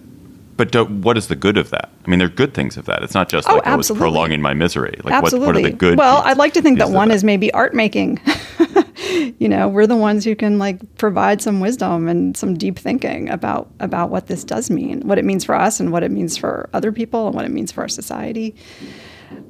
but 0.58 0.90
what 0.90 1.16
is 1.16 1.28
the 1.28 1.36
good 1.36 1.56
of 1.56 1.70
that? 1.70 1.88
I 2.04 2.10
mean, 2.10 2.18
there 2.18 2.26
are 2.26 2.30
good 2.30 2.52
things 2.52 2.76
of 2.76 2.84
that. 2.86 3.04
It's 3.04 3.14
not 3.14 3.28
just 3.28 3.48
oh, 3.48 3.54
like 3.54 3.62
oh, 3.64 3.70
I 3.70 3.76
was 3.76 3.92
prolonging 3.92 4.42
my 4.42 4.54
misery. 4.54 4.98
Like, 5.04 5.14
absolutely. 5.14 5.46
What, 5.46 5.54
what 5.54 5.64
are 5.64 5.70
the 5.70 5.76
good? 5.76 5.96
Well, 5.96 6.20
I'd 6.24 6.36
like 6.36 6.52
to 6.54 6.62
think 6.62 6.80
that 6.80 6.90
one 6.90 7.12
is 7.12 7.22
maybe 7.22 7.52
art 7.52 7.74
making. 7.74 8.20
you 9.38 9.48
know, 9.48 9.68
we're 9.68 9.86
the 9.86 9.96
ones 9.96 10.24
who 10.24 10.34
can 10.34 10.58
like 10.58 10.96
provide 10.96 11.40
some 11.40 11.60
wisdom 11.60 12.08
and 12.08 12.36
some 12.36 12.56
deep 12.56 12.78
thinking 12.78 13.28
about 13.28 13.70
about 13.80 14.10
what 14.10 14.26
this 14.26 14.44
does 14.44 14.70
mean, 14.70 15.00
what 15.02 15.18
it 15.18 15.24
means 15.24 15.44
for 15.44 15.54
us, 15.54 15.80
and 15.80 15.92
what 15.92 16.02
it 16.02 16.10
means 16.10 16.36
for 16.36 16.68
other 16.72 16.92
people, 16.92 17.26
and 17.26 17.34
what 17.34 17.44
it 17.44 17.50
means 17.50 17.72
for 17.72 17.82
our 17.82 17.88
society. 17.88 18.54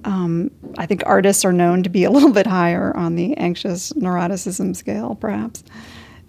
Um, 0.04 0.50
I 0.76 0.86
think 0.86 1.02
artists 1.06 1.44
are 1.44 1.52
known 1.52 1.82
to 1.82 1.88
be 1.90 2.04
a 2.08 2.10
little 2.10 2.32
bit 2.32 2.46
higher 2.46 2.96
on 2.96 3.16
the 3.16 3.36
anxious 3.36 3.92
neuroticism 3.92 4.74
scale, 4.76 5.14
perhaps. 5.14 5.64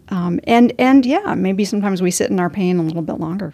Um, 0.10 0.40
and 0.46 0.74
and 0.80 1.06
yeah, 1.06 1.36
maybe 1.36 1.66
sometimes 1.66 2.02
we 2.02 2.12
sit 2.12 2.30
in 2.32 2.40
our 2.40 2.50
pain 2.50 2.78
a 2.78 2.84
little 2.84 3.02
bit 3.04 3.20
longer. 3.20 3.54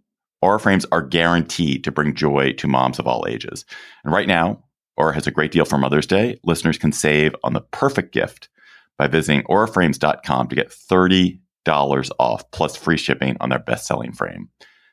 Aura 0.41 0.59
frames 0.59 0.85
are 0.91 1.01
guaranteed 1.01 1.83
to 1.83 1.91
bring 1.91 2.15
joy 2.15 2.53
to 2.53 2.67
moms 2.67 2.99
of 2.99 3.07
all 3.07 3.25
ages. 3.27 3.65
And 4.03 4.13
right 4.13 4.27
now, 4.27 4.63
Aura 4.97 5.13
has 5.13 5.27
a 5.27 5.31
great 5.31 5.51
deal 5.51 5.65
for 5.65 5.77
Mother's 5.77 6.07
Day. 6.07 6.39
Listeners 6.43 6.77
can 6.77 6.91
save 6.91 7.35
on 7.43 7.53
the 7.53 7.61
perfect 7.61 8.13
gift 8.13 8.49
by 8.97 9.07
visiting 9.07 9.43
auraframes.com 9.43 10.47
to 10.47 10.55
get 10.55 10.69
$30 10.69 11.39
off 12.19 12.51
plus 12.51 12.75
free 12.75 12.97
shipping 12.97 13.37
on 13.39 13.49
their 13.49 13.59
best 13.59 13.85
selling 13.85 14.11
frame. 14.11 14.49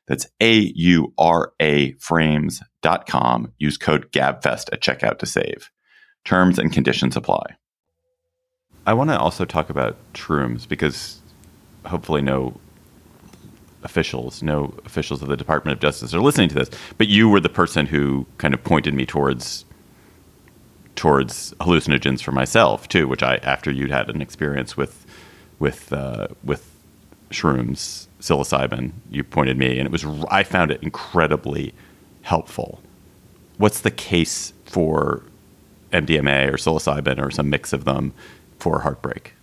That's 0.06 0.26
A 0.40 0.72
U 0.74 1.12
R 1.18 1.52
A 1.60 1.92
frames.com. 1.92 3.52
Use 3.58 3.76
code 3.76 4.10
GABFEST 4.12 4.72
at 4.72 4.80
checkout 4.80 5.18
to 5.18 5.26
save. 5.26 5.70
Terms 6.24 6.58
and 6.58 6.72
conditions 6.72 7.16
apply. 7.16 7.56
I 8.86 8.94
want 8.94 9.10
to 9.10 9.18
also 9.18 9.44
talk 9.44 9.68
about 9.68 9.98
shrooms 10.14 10.66
because 10.66 11.20
hopefully 11.84 12.22
no 12.22 12.58
officials, 13.82 14.42
no 14.42 14.74
officials 14.84 15.22
of 15.22 15.28
the 15.28 15.36
Department 15.36 15.74
of 15.74 15.80
Justice 15.80 16.14
are 16.14 16.20
listening 16.20 16.48
to 16.50 16.54
this, 16.54 16.70
but 16.96 17.08
you 17.08 17.28
were 17.28 17.40
the 17.40 17.48
person 17.48 17.86
who 17.86 18.26
kind 18.38 18.54
of 18.54 18.62
pointed 18.64 18.94
me 18.94 19.06
towards 19.06 19.64
towards 20.96 21.54
hallucinogens 21.60 22.20
for 22.20 22.32
myself 22.32 22.88
too, 22.88 23.06
which 23.06 23.22
I 23.22 23.36
after 23.36 23.70
you'd 23.70 23.90
had 23.90 24.10
an 24.10 24.20
experience 24.20 24.76
with 24.76 25.06
with 25.58 25.92
uh, 25.92 26.28
with 26.42 26.70
shrooms, 27.30 28.06
psilocybin, 28.20 28.92
you 29.10 29.22
pointed 29.22 29.56
me, 29.58 29.78
and 29.78 29.86
it 29.86 29.92
was 29.92 30.04
I 30.30 30.42
found 30.42 30.70
it 30.70 30.82
incredibly 30.82 31.74
helpful. 32.22 32.80
What's 33.58 33.80
the 33.80 33.90
case 33.90 34.52
for 34.64 35.22
MDMA 35.92 36.48
or 36.48 36.56
psilocybin 36.56 37.20
or 37.24 37.30
some 37.30 37.50
mix 37.50 37.72
of 37.72 37.84
them 37.84 38.12
for 38.58 38.80
heartbreak? 38.80 39.34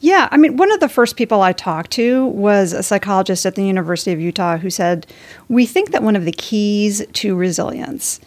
Yeah, 0.00 0.28
I 0.30 0.36
mean, 0.36 0.56
one 0.56 0.70
of 0.70 0.80
the 0.80 0.88
first 0.88 1.16
people 1.16 1.42
I 1.42 1.52
talked 1.52 1.90
to 1.92 2.26
was 2.26 2.72
a 2.72 2.82
psychologist 2.82 3.44
at 3.44 3.56
the 3.56 3.64
University 3.64 4.12
of 4.12 4.20
Utah 4.20 4.56
who 4.56 4.70
said, 4.70 5.06
We 5.48 5.66
think 5.66 5.90
that 5.90 6.02
one 6.02 6.14
of 6.14 6.24
the 6.24 6.32
keys 6.32 7.04
to 7.14 7.34
resilience 7.34 8.20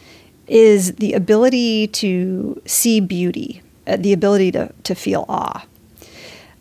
is 0.46 0.92
the 0.96 1.14
ability 1.14 1.86
to 1.86 2.60
see 2.66 3.00
beauty, 3.00 3.62
uh, 3.86 3.96
the 3.96 4.12
ability 4.12 4.52
to, 4.52 4.72
to 4.82 4.94
feel 4.94 5.24
awe. 5.28 5.64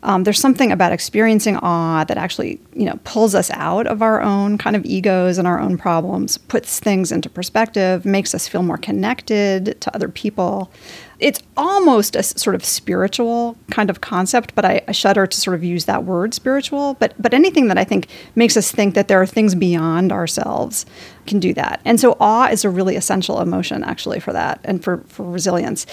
Um, 0.04 0.24
there's 0.24 0.40
something 0.40 0.72
about 0.72 0.92
experiencing 0.92 1.58
awe 1.58 2.04
that 2.06 2.18
actually, 2.18 2.60
you 2.74 2.86
know, 2.86 3.00
pulls 3.04 3.36
us 3.36 3.52
out 3.52 3.86
of 3.88 4.02
our 4.02 4.22
own 4.22 4.58
kind 4.58 4.76
of 4.76 4.84
egos 4.86 5.38
and 5.38 5.48
our 5.48 5.60
own 5.60 5.78
problems, 5.78 6.38
puts 6.38 6.80
things 6.80 7.12
into 7.12 7.30
perspective, 7.30 8.04
makes 8.04 8.34
us 8.34 8.48
feel 8.48 8.64
more 8.64 8.78
connected 8.78 9.80
to 9.80 9.96
other 9.96 10.10
people. 10.10 10.72
It's 11.20 11.40
almost 11.56 12.16
a 12.16 12.24
sort 12.24 12.56
of 12.56 12.66
spiritual 12.66 13.56
kind 13.70 13.92
of 13.92 14.02
concept, 14.02 14.56
but 14.56 14.66
I, 14.66 14.82
I 14.88 14.92
shudder 14.92 15.28
to 15.28 15.40
sort 15.40 15.54
of 15.54 15.64
use 15.64 15.86
that 15.86 16.04
word 16.04 16.34
spiritual. 16.34 16.96
But 16.96 17.14
but 17.20 17.36
anything 17.36 17.68
that 17.68 17.78
I 17.78 17.84
think 17.84 18.08
makes 18.34 18.58
us 18.58 18.72
think 18.72 18.96
that 18.96 19.08
there 19.08 19.22
are 19.22 19.28
things 19.28 19.54
beyond 19.54 20.12
ourselves 20.12 20.88
can 21.28 21.40
do 21.40 21.54
that. 21.54 21.80
And 21.86 22.00
so 22.00 22.18
awe 22.20 22.48
is 22.48 22.66
a 22.66 22.72
really 22.72 22.96
essential 22.96 23.40
emotion 23.40 23.84
actually 23.84 24.20
for 24.20 24.34
that 24.34 24.62
and 24.64 24.84
for, 24.84 25.04
for 25.08 25.30
resilience. 25.30 25.86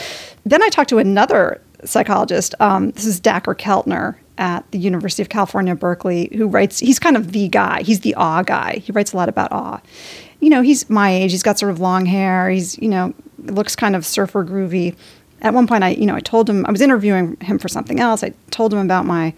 Then 0.46 0.62
I 0.62 0.70
talked 0.70 0.88
to 0.90 0.98
another 0.98 1.60
psychologist. 1.84 2.54
Um, 2.60 2.90
this 2.90 3.04
is 3.04 3.20
Dacher 3.20 3.54
Keltner 3.54 4.16
at 4.36 4.70
the 4.70 4.78
University 4.78 5.22
of 5.22 5.28
California, 5.28 5.74
Berkeley, 5.74 6.30
who 6.36 6.46
writes, 6.46 6.78
he's 6.78 6.98
kind 6.98 7.16
of 7.16 7.32
the 7.32 7.48
guy. 7.48 7.82
He's 7.82 8.00
the 8.00 8.14
awe 8.14 8.42
guy. 8.42 8.78
He 8.78 8.92
writes 8.92 9.12
a 9.12 9.16
lot 9.16 9.28
about 9.28 9.52
awe. 9.52 9.80
You 10.40 10.50
know, 10.50 10.62
he's 10.62 10.88
my 10.88 11.10
age. 11.10 11.32
He's 11.32 11.42
got 11.42 11.58
sort 11.58 11.72
of 11.72 11.80
long 11.80 12.06
hair. 12.06 12.48
He's, 12.48 12.78
you 12.78 12.88
know, 12.88 13.12
looks 13.38 13.74
kind 13.74 13.96
of 13.96 14.06
surfer 14.06 14.44
groovy. 14.44 14.94
At 15.40 15.54
one 15.54 15.66
point, 15.66 15.84
I, 15.84 15.90
you 15.90 16.06
know, 16.06 16.14
I 16.14 16.20
told 16.20 16.48
him, 16.48 16.64
I 16.66 16.70
was 16.70 16.80
interviewing 16.80 17.36
him 17.40 17.58
for 17.58 17.68
something 17.68 18.00
else. 18.00 18.22
I 18.22 18.32
told 18.50 18.72
him 18.72 18.80
about 18.80 19.06
my, 19.06 19.34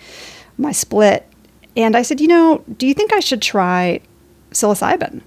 my 0.58 0.72
split. 0.72 1.26
And 1.76 1.96
I 1.96 2.02
said, 2.02 2.20
you 2.20 2.28
know, 2.28 2.64
do 2.76 2.86
you 2.86 2.94
think 2.94 3.12
I 3.12 3.20
should 3.20 3.40
try 3.40 4.00
psilocybin? 4.50 5.22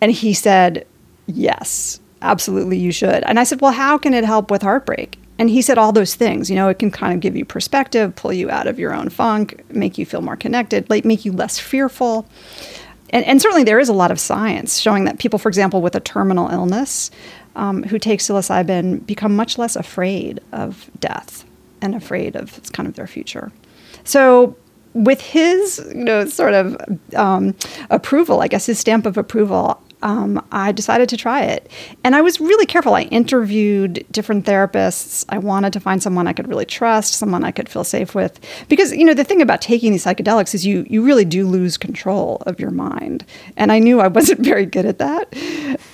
And 0.00 0.12
he 0.12 0.32
said, 0.32 0.86
yes, 1.26 2.00
absolutely, 2.22 2.78
you 2.78 2.92
should. 2.92 3.22
And 3.24 3.38
I 3.38 3.44
said, 3.44 3.60
well, 3.60 3.72
how 3.72 3.98
can 3.98 4.14
it 4.14 4.24
help 4.24 4.50
with 4.50 4.62
heartbreak? 4.62 5.18
And 5.38 5.48
he 5.48 5.62
said 5.62 5.78
all 5.78 5.92
those 5.92 6.14
things. 6.14 6.50
You 6.50 6.56
know, 6.56 6.68
it 6.68 6.78
can 6.78 6.90
kind 6.90 7.14
of 7.14 7.20
give 7.20 7.36
you 7.36 7.44
perspective, 7.44 8.14
pull 8.16 8.32
you 8.32 8.50
out 8.50 8.66
of 8.66 8.78
your 8.78 8.92
own 8.92 9.08
funk, 9.08 9.62
make 9.70 9.96
you 9.96 10.04
feel 10.04 10.20
more 10.20 10.36
connected, 10.36 10.88
like 10.90 11.04
make 11.04 11.24
you 11.24 11.32
less 11.32 11.58
fearful. 11.58 12.26
And, 13.10 13.24
and 13.24 13.40
certainly 13.40 13.64
there 13.64 13.78
is 13.78 13.88
a 13.88 13.92
lot 13.92 14.10
of 14.10 14.20
science 14.20 14.78
showing 14.78 15.04
that 15.04 15.18
people, 15.18 15.38
for 15.38 15.48
example, 15.48 15.80
with 15.80 15.94
a 15.94 16.00
terminal 16.00 16.48
illness 16.48 17.10
um, 17.56 17.82
who 17.84 17.98
take 17.98 18.20
psilocybin 18.20 19.06
become 19.06 19.34
much 19.34 19.58
less 19.58 19.76
afraid 19.76 20.40
of 20.52 20.90
death 21.00 21.44
and 21.80 21.94
afraid 21.94 22.36
of 22.36 22.60
kind 22.72 22.88
of 22.88 22.94
their 22.96 23.06
future. 23.06 23.52
So 24.04 24.56
with 24.94 25.20
his, 25.20 25.78
you 25.94 26.04
know, 26.04 26.26
sort 26.26 26.54
of 26.54 26.76
um, 27.14 27.54
approval, 27.90 28.40
I 28.40 28.48
guess 28.48 28.66
his 28.66 28.78
stamp 28.78 29.06
of 29.06 29.16
approval, 29.16 29.80
um, 30.02 30.44
I 30.52 30.72
decided 30.72 31.08
to 31.10 31.16
try 31.16 31.42
it. 31.42 31.70
And 32.04 32.14
I 32.14 32.20
was 32.20 32.40
really 32.40 32.66
careful. 32.66 32.94
I 32.94 33.02
interviewed 33.02 34.04
different 34.10 34.46
therapists. 34.46 35.24
I 35.28 35.38
wanted 35.38 35.72
to 35.72 35.80
find 35.80 36.02
someone 36.02 36.26
I 36.26 36.32
could 36.32 36.48
really 36.48 36.64
trust, 36.64 37.14
someone 37.14 37.44
I 37.44 37.50
could 37.50 37.68
feel 37.68 37.84
safe 37.84 38.14
with. 38.14 38.38
Because, 38.68 38.92
you 38.92 39.04
know, 39.04 39.14
the 39.14 39.24
thing 39.24 39.42
about 39.42 39.60
taking 39.60 39.92
these 39.92 40.04
psychedelics 40.04 40.54
is 40.54 40.64
you, 40.64 40.86
you 40.88 41.02
really 41.02 41.24
do 41.24 41.46
lose 41.46 41.76
control 41.76 42.42
of 42.46 42.60
your 42.60 42.70
mind. 42.70 43.24
And 43.56 43.72
I 43.72 43.78
knew 43.78 44.00
I 44.00 44.08
wasn't 44.18 44.40
very 44.40 44.66
good 44.66 44.86
at 44.86 44.98
that 44.98 45.34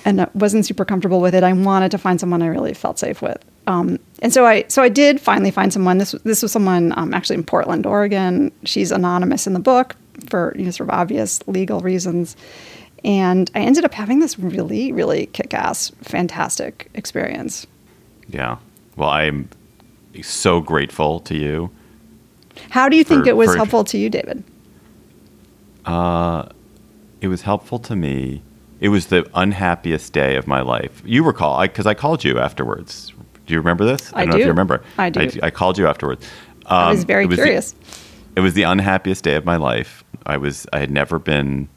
and 0.05 0.21
I 0.21 0.27
wasn't 0.33 0.65
super 0.65 0.85
comfortable 0.85 1.21
with 1.21 1.35
it. 1.35 1.43
I 1.43 1.53
wanted 1.53 1.91
to 1.91 1.97
find 1.97 2.19
someone 2.19 2.41
I 2.41 2.47
really 2.47 2.73
felt 2.73 2.99
safe 2.99 3.21
with. 3.21 3.43
Um, 3.67 3.99
and 4.21 4.31
so 4.31 4.45
I 4.45 4.65
so 4.67 4.83
I 4.83 4.89
did 4.89 5.19
finally 5.19 5.49
find 5.49 5.73
someone. 5.73 5.97
This 5.97 6.11
this 6.23 6.43
was 6.43 6.51
someone 6.51 6.93
um, 6.97 7.15
actually 7.15 7.37
in 7.37 7.43
Portland, 7.43 7.87
Oregon. 7.87 8.51
She's 8.63 8.91
anonymous 8.91 9.47
in 9.47 9.53
the 9.53 9.59
book 9.59 9.95
for 10.29 10.53
you 10.55 10.65
know 10.65 10.71
sort 10.71 10.89
of 10.89 10.95
obvious 10.95 11.45
legal 11.47 11.79
reasons 11.79 12.35
and 13.05 13.51
I 13.53 13.59
ended 13.59 13.85
up 13.85 13.93
having 13.93 14.19
this 14.19 14.39
really, 14.39 14.91
really 14.91 15.27
kick 15.27 15.53
ass, 15.53 15.91
fantastic 16.01 16.89
experience. 16.95 17.67
Yeah. 18.27 18.57
Well, 18.95 19.09
I'm 19.09 19.47
so 20.23 20.59
grateful 20.59 21.19
to 21.21 21.37
you. 21.37 21.69
How 22.71 22.89
do 22.89 22.97
you 22.97 23.03
think 23.03 23.25
for, 23.25 23.29
it 23.29 23.37
was 23.37 23.51
for, 23.51 23.57
helpful 23.57 23.83
to 23.83 23.97
you, 23.99 24.09
David? 24.09 24.43
Uh, 25.85 26.47
it 27.21 27.27
was 27.27 27.43
helpful 27.43 27.77
to 27.79 27.95
me. 27.95 28.41
It 28.79 28.89
was 28.89 29.07
the 29.07 29.29
unhappiest 29.35 30.11
day 30.11 30.35
of 30.35 30.47
my 30.47 30.61
life. 30.61 31.03
You 31.05 31.23
recall, 31.23 31.61
because 31.61 31.85
I, 31.85 31.91
I, 31.91 31.93
called 31.93 32.23
you 32.23 32.39
afterwards. 32.39 33.13
Do 33.45 33.53
you 33.53 33.59
remember 33.59 33.85
this? 33.85 34.11
I, 34.13 34.21
I 34.21 34.25
don't 34.25 34.31
do. 34.31 34.31
know 34.31 34.41
if 34.41 34.45
you 34.45 34.51
remember. 34.51 34.83
I 34.97 35.09
do. 35.11 35.19
I, 35.19 35.31
I 35.43 35.49
called 35.51 35.77
you 35.77 35.85
afterwards. 35.85 36.27
Um, 36.65 36.77
I 36.77 36.89
was 36.89 37.01
um, 37.01 37.05
very 37.05 37.27
was 37.27 37.37
curious. 37.37 37.73
The, 37.73 38.37
it 38.37 38.39
was 38.39 38.55
the 38.55 38.63
unhappiest 38.63 39.23
day 39.23 39.35
of 39.35 39.45
my 39.45 39.57
life. 39.57 40.03
I 40.25 40.37
was. 40.37 40.65
I 40.73 40.79
had 40.79 40.89
never 40.89 41.19
been 41.19 41.69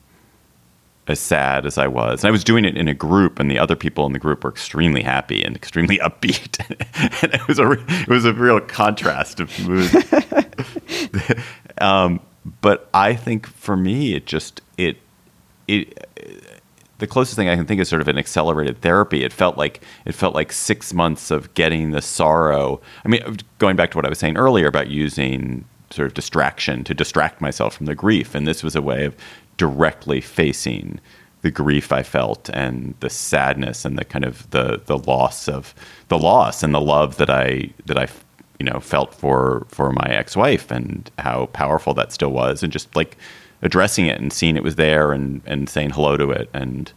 as 1.09 1.21
sad 1.21 1.67
as 1.67 1.79
I 1.79 1.87
was. 1.87 2.23
And 2.23 2.29
I 2.29 2.31
was 2.31 2.45
doing 2.45 2.65
it 2.65 2.77
in 2.77 2.89
a 2.89 2.95
group, 2.95 3.39
and 3.39 3.51
the 3.51 3.59
other 3.59 3.77
people 3.77 4.07
in 4.07 4.13
the 4.13 4.19
group 4.19 4.45
were 4.45 4.51
extremely 4.51 5.03
happy 5.03 5.43
and 5.43 5.57
extremely 5.57 5.99
upbeat. 6.03 6.59
and 7.23 7.35
it 7.35 7.47
was 7.49 7.59
a 7.59 7.71
it 8.03 8.09
was 8.09 8.25
a 8.25 8.33
real 8.33 8.61
contrast 8.61 9.41
of 9.41 9.69
mood. 9.69 9.91
um, 11.81 12.21
but 12.61 12.89
I 12.95 13.15
think 13.15 13.47
for 13.47 13.77
me, 13.77 14.15
it 14.15 14.27
just 14.27 14.61
it 14.77 14.99
it 15.67 16.07
the 16.99 17.07
closest 17.07 17.37
thing 17.37 17.49
I 17.49 17.57
can 17.57 17.65
think 17.65 17.81
is 17.81 17.89
sort 17.89 18.03
of 18.03 18.09
an 18.09 18.19
accelerated 18.19 18.81
therapy. 18.81 19.25
It 19.25 19.33
felt 19.33 19.57
like 19.57 19.83
it 20.05 20.15
felt 20.15 20.35
like 20.35 20.53
six 20.53 20.93
months 20.93 21.31
of 21.31 21.53
getting 21.55 21.93
the 21.93 22.03
sorrow. 22.03 22.81
I 23.05 23.09
mean, 23.09 23.39
going 23.59 23.77
back 23.77 23.93
to 23.93 23.99
what 23.99 24.05
I 24.05 24.09
was 24.09 24.19
saying 24.19 24.37
earlier 24.37 24.67
about 24.67 24.89
using 24.89 25.65
sort 25.91 26.07
of 26.07 26.15
distraction 26.15 26.85
to 26.85 26.95
distract 26.95 27.41
myself 27.41 27.75
from 27.75 27.87
the 27.87 27.95
grief, 27.95 28.35
and 28.35 28.47
this 28.47 28.63
was 28.63 28.77
a 28.77 28.83
way 28.83 29.05
of 29.05 29.17
directly 29.57 30.21
facing 30.21 31.01
the 31.43 31.51
grief 31.51 31.93
I 31.93 32.03
felt 32.03 32.51
and 32.53 32.95
the 33.01 33.11
sadness 33.11 33.85
and 33.85 33.97
the 33.97 34.05
kind 34.05 34.25
of 34.25 34.51
the 34.51 34.83
the 34.87 34.99
loss 34.99 35.49
of 35.49 35.75
the 36.09 36.19
loss 36.19 36.63
and 36.63 36.75
the 36.75 36.81
love 36.81 37.17
that 37.19 37.31
I 37.31 37.71
that 37.87 37.97
I 37.97 38.09
you 38.59 38.67
know 38.67 38.81
felt 38.81 39.15
for 39.15 39.67
for 39.69 39.93
my 39.93 40.07
ex-wife 40.09 40.71
and 40.71 41.11
how 41.19 41.47
powerful 41.47 41.95
that 41.95 42.13
still 42.13 42.31
was. 42.33 42.63
And 42.63 42.73
just 42.73 42.95
like 42.97 43.17
addressing 43.63 44.07
it 44.07 44.21
and 44.21 44.33
seeing 44.33 44.57
it 44.57 44.65
was 44.65 44.77
there 44.77 45.13
and 45.13 45.41
and 45.47 45.69
saying 45.69 45.91
hello 45.91 46.17
to 46.17 46.31
it. 46.31 46.51
And 46.53 46.93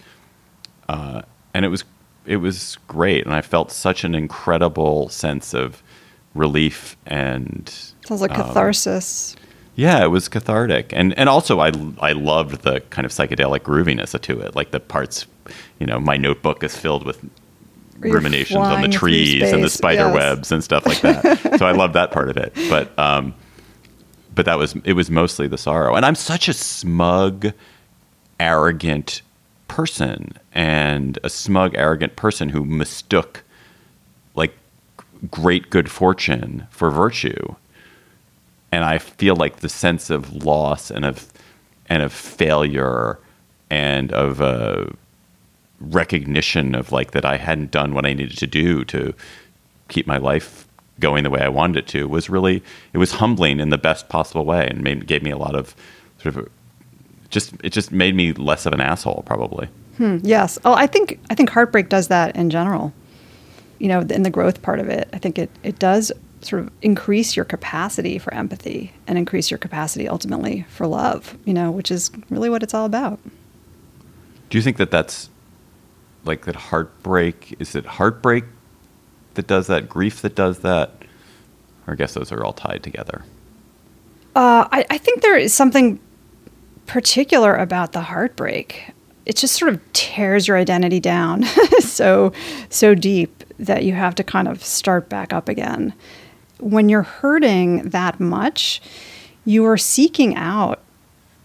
uh, 0.90 1.22
and 1.54 1.66
it 1.66 1.70
was 1.70 1.84
it 2.26 2.38
was 2.38 2.78
great. 2.88 3.26
And 3.26 3.34
I 3.34 3.42
felt 3.42 3.72
such 3.72 4.04
an 4.04 4.16
incredible 4.16 5.10
sense 5.10 5.54
of 5.54 5.84
relief 6.34 6.98
and 7.06 7.70
sounds 8.06 8.22
like 8.22 8.32
um, 8.32 8.38
catharsis 8.38 9.36
yeah, 9.76 10.04
it 10.04 10.08
was 10.10 10.28
cathartic, 10.28 10.92
and 10.94 11.18
and 11.18 11.30
also 11.30 11.60
I 11.60 11.72
I 12.00 12.12
loved 12.12 12.64
the 12.64 12.82
kind 12.90 13.06
of 13.06 13.12
psychedelic 13.12 13.62
grooviness 13.62 14.20
to 14.20 14.40
it, 14.42 14.56
like 14.56 14.72
the 14.72 14.80
parts. 14.80 15.26
You 15.80 15.88
know, 15.88 16.00
my 16.00 16.18
notebook 16.18 16.64
is 16.64 16.76
filled 16.76 17.06
with 17.06 17.20
ruminations 18.00 18.58
on 18.58 18.82
the 18.82 18.88
trees 18.90 19.52
and 19.52 19.64
the 19.64 19.70
spider 19.70 20.08
yes. 20.08 20.14
webs 20.14 20.52
and 20.52 20.64
stuff 20.64 20.86
like 20.86 21.02
that. 21.02 21.56
so 21.60 21.66
I 21.66 21.72
love 21.72 21.94
that 21.94 22.12
part 22.12 22.30
of 22.30 22.38
it, 22.38 22.54
but 22.70 22.98
um, 23.00 23.34
but 24.36 24.46
that 24.46 24.58
was 24.58 24.76
it 24.84 24.94
was 24.94 25.10
mostly 25.10 25.48
the 25.48 25.58
sorrow, 25.58 25.96
and 25.96 26.06
I'm 26.06 26.16
such 26.16 26.50
a 26.50 26.54
smug, 26.54 27.54
arrogant 28.40 29.22
person, 29.70 30.34
and 30.52 31.18
a 31.24 31.30
smug, 31.30 31.76
arrogant 31.76 32.18
person 32.18 32.50
who 32.50 32.66
mistook 32.66 33.44
great 35.30 35.70
good 35.70 35.92
fortune 35.92 36.68
for 36.72 36.90
virtue 36.90 37.56
and 38.72 38.86
I 38.86 38.98
feel 38.98 39.36
like 39.36 39.58
the 39.58 39.70
sense 39.70 40.10
of 40.10 40.46
loss 40.46 40.90
and 40.90 41.06
of 41.06 41.32
and 41.88 42.02
of 42.02 42.14
failure 42.14 43.20
and 43.70 44.12
of 44.14 44.42
uh, 44.42 44.86
recognition 45.80 46.74
of 46.74 46.92
like 46.92 47.12
that 47.12 47.26
I 47.26 47.38
hadn't 47.38 47.72
done 47.72 47.94
what 47.94 48.06
I 48.06 48.14
needed 48.14 48.38
to 48.38 48.48
do 48.48 48.86
to 48.86 49.14
keep 49.90 50.08
my 50.08 50.18
life 50.18 50.68
going 51.00 51.24
the 51.24 51.30
way 51.30 51.42
I 51.42 51.50
wanted 51.50 51.78
it 51.78 51.88
to 51.88 52.08
was 52.08 52.30
really 52.30 52.64
it 52.94 52.98
was 52.98 53.14
humbling 53.14 53.60
in 53.60 53.70
the 53.70 53.78
best 53.78 54.08
possible 54.08 54.46
way 54.46 54.68
and 54.68 54.82
made, 54.84 55.08
gave 55.08 55.24
me 55.24 55.32
a 55.32 55.38
lot 55.38 55.56
of 55.56 55.76
sort 56.22 56.38
of 56.38 56.50
just 57.30 57.54
it 57.64 57.72
just 57.72 57.92
made 57.92 58.16
me 58.16 58.32
less 58.34 58.66
of 58.66 58.74
an 58.74 58.82
asshole 58.82 59.24
probably. 59.26 59.68
Hmm, 59.98 60.18
yes. 60.24 60.58
Oh, 60.64 60.74
I 60.74 60.88
think 60.88 61.20
I 61.30 61.36
think 61.36 61.50
heartbreak 61.50 61.90
does 61.90 62.08
that 62.08 62.36
in 62.36 62.50
general. 62.50 62.94
You 63.82 63.88
know, 63.88 64.02
in 64.02 64.22
the 64.22 64.30
growth 64.30 64.62
part 64.62 64.80
of 64.80 64.90
it, 64.90 65.10
I 65.12 65.18
think 65.18 65.40
it 65.40 65.50
it 65.64 65.80
does 65.80 66.12
sort 66.42 66.62
of 66.62 66.72
increase 66.82 67.36
your 67.36 67.46
capacity 67.46 68.18
for 68.18 68.34
empathy 68.34 68.94
and 69.08 69.18
increase 69.18 69.50
your 69.50 69.58
capacity 69.58 70.08
ultimately 70.08 70.66
for 70.70 70.86
love. 70.86 71.38
You 71.46 71.54
know, 71.54 71.72
which 71.72 71.90
is 71.90 72.12
really 72.30 72.50
what 72.50 72.62
it's 72.62 72.74
all 72.74 72.86
about. 72.86 73.20
Do 74.50 74.58
you 74.58 74.62
think 74.62 74.78
that 74.78 74.92
that's 74.92 75.30
like 76.26 76.46
that 76.46 76.56
heartbreak? 76.56 77.56
Is 77.60 77.76
it 77.76 77.86
heartbreak 77.86 78.44
that 79.34 79.48
does 79.48 79.68
that? 79.68 79.90
Grief 79.90 80.22
that 80.22 80.36
does 80.36 80.60
that? 80.60 80.92
Or 81.88 81.94
I 81.94 81.96
guess 81.96 82.14
those 82.14 82.32
are 82.32 82.44
all 82.44 82.54
tied 82.54 82.84
together. 82.84 83.24
Uh, 84.36 84.68
I, 84.72 84.86
I 84.90 84.98
think 84.98 85.22
there 85.22 85.38
is 85.38 85.54
something 85.54 86.00
particular 86.86 87.56
about 87.56 87.94
the 87.94 88.02
heartbreak. 88.02 88.92
It 89.26 89.38
just 89.38 89.56
sort 89.56 89.74
of 89.74 89.94
tears 89.94 90.48
your 90.48 90.58
identity 90.58 91.00
down 91.00 91.44
so 91.80 92.34
so 92.70 92.96
deep 92.96 93.41
that 93.62 93.84
you 93.84 93.94
have 93.94 94.16
to 94.16 94.24
kind 94.24 94.48
of 94.48 94.64
start 94.64 95.08
back 95.08 95.32
up 95.32 95.48
again. 95.48 95.94
When 96.60 96.90
you're 96.90 97.04
hurting 97.04 97.90
that 97.90 98.20
much, 98.20 98.82
you 99.46 99.66
are 99.66 99.78
seeking 99.78 100.36
out 100.36 100.82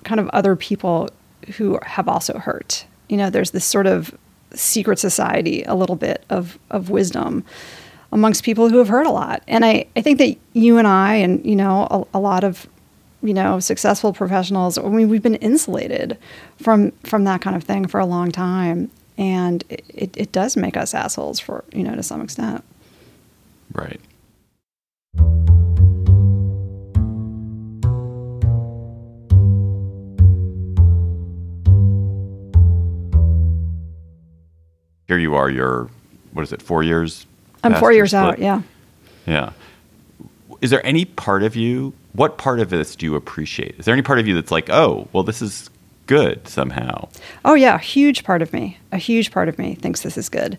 kind 0.04 0.20
of 0.20 0.28
other 0.30 0.56
people 0.56 1.08
who 1.56 1.78
have 1.84 2.08
also 2.08 2.38
hurt. 2.38 2.86
You 3.08 3.16
know, 3.16 3.30
there's 3.30 3.52
this 3.52 3.64
sort 3.64 3.86
of 3.86 4.16
secret 4.52 4.98
society, 4.98 5.62
a 5.64 5.74
little 5.74 5.96
bit 5.96 6.24
of, 6.30 6.58
of 6.70 6.90
wisdom 6.90 7.44
amongst 8.12 8.44
people 8.44 8.68
who 8.68 8.78
have 8.78 8.88
hurt 8.88 9.06
a 9.06 9.10
lot. 9.10 9.42
And 9.46 9.64
I, 9.64 9.86
I 9.94 10.00
think 10.00 10.18
that 10.18 10.36
you 10.54 10.78
and 10.78 10.86
I, 10.86 11.14
and, 11.14 11.44
you 11.44 11.56
know, 11.56 11.86
a, 11.90 12.18
a 12.18 12.20
lot 12.20 12.44
of, 12.44 12.66
you 13.22 13.34
know, 13.34 13.60
successful 13.60 14.12
professionals, 14.12 14.78
I 14.78 14.82
mean, 14.82 15.08
we've 15.08 15.22
been 15.22 15.34
insulated 15.36 16.16
from, 16.62 16.92
from 17.04 17.24
that 17.24 17.42
kind 17.42 17.56
of 17.56 17.64
thing 17.64 17.86
for 17.86 18.00
a 18.00 18.06
long 18.06 18.30
time. 18.30 18.90
And 19.18 19.64
it, 19.68 20.14
it 20.16 20.32
does 20.32 20.56
make 20.56 20.76
us 20.76 20.94
assholes 20.94 21.40
for, 21.40 21.64
you 21.72 21.82
know, 21.82 21.94
to 21.94 22.02
some 22.02 22.20
extent. 22.20 22.62
Right. 23.72 24.00
Here 35.08 35.18
you 35.18 35.34
are, 35.36 35.48
you're, 35.48 35.88
what 36.32 36.42
is 36.42 36.52
it, 36.52 36.60
four 36.60 36.82
years? 36.82 37.26
I'm 37.62 37.74
four 37.76 37.92
years 37.92 38.12
out, 38.12 38.38
yeah. 38.38 38.62
Yeah. 39.24 39.52
Is 40.60 40.70
there 40.70 40.84
any 40.84 41.04
part 41.04 41.42
of 41.42 41.54
you, 41.54 41.92
what 42.12 42.38
part 42.38 42.60
of 42.60 42.70
this 42.70 42.96
do 42.96 43.06
you 43.06 43.14
appreciate? 43.14 43.76
Is 43.78 43.84
there 43.84 43.92
any 43.92 44.02
part 44.02 44.18
of 44.18 44.26
you 44.26 44.34
that's 44.34 44.50
like, 44.50 44.68
oh, 44.68 45.06
well, 45.12 45.22
this 45.22 45.40
is 45.42 45.70
good 46.06 46.46
somehow? 46.48 47.08
Oh, 47.44 47.54
yeah, 47.54 47.74
a 47.74 47.78
huge 47.78 48.24
part 48.24 48.42
of 48.42 48.52
me, 48.52 48.78
a 48.92 48.98
huge 48.98 49.30
part 49.30 49.48
of 49.48 49.58
me 49.58 49.74
thinks 49.74 50.02
this 50.02 50.16
is 50.16 50.28
good. 50.28 50.58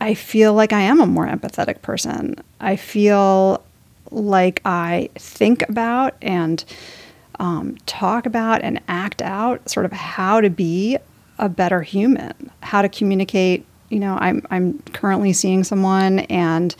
I 0.00 0.14
feel 0.14 0.54
like 0.54 0.72
I 0.72 0.80
am 0.80 1.00
a 1.00 1.06
more 1.06 1.26
empathetic 1.26 1.82
person. 1.82 2.36
I 2.60 2.76
feel 2.76 3.64
like 4.10 4.60
I 4.64 5.10
think 5.14 5.68
about 5.68 6.14
and 6.20 6.64
um, 7.38 7.76
talk 7.86 8.26
about 8.26 8.62
and 8.62 8.80
act 8.88 9.22
out 9.22 9.68
sort 9.68 9.86
of 9.86 9.92
how 9.92 10.40
to 10.40 10.50
be 10.50 10.98
a 11.38 11.48
better 11.48 11.82
human, 11.82 12.50
how 12.62 12.82
to 12.82 12.88
communicate. 12.88 13.64
You 13.88 14.00
know, 14.00 14.16
I'm, 14.20 14.46
I'm 14.50 14.78
currently 14.92 15.32
seeing 15.32 15.64
someone 15.64 16.20
and 16.20 16.74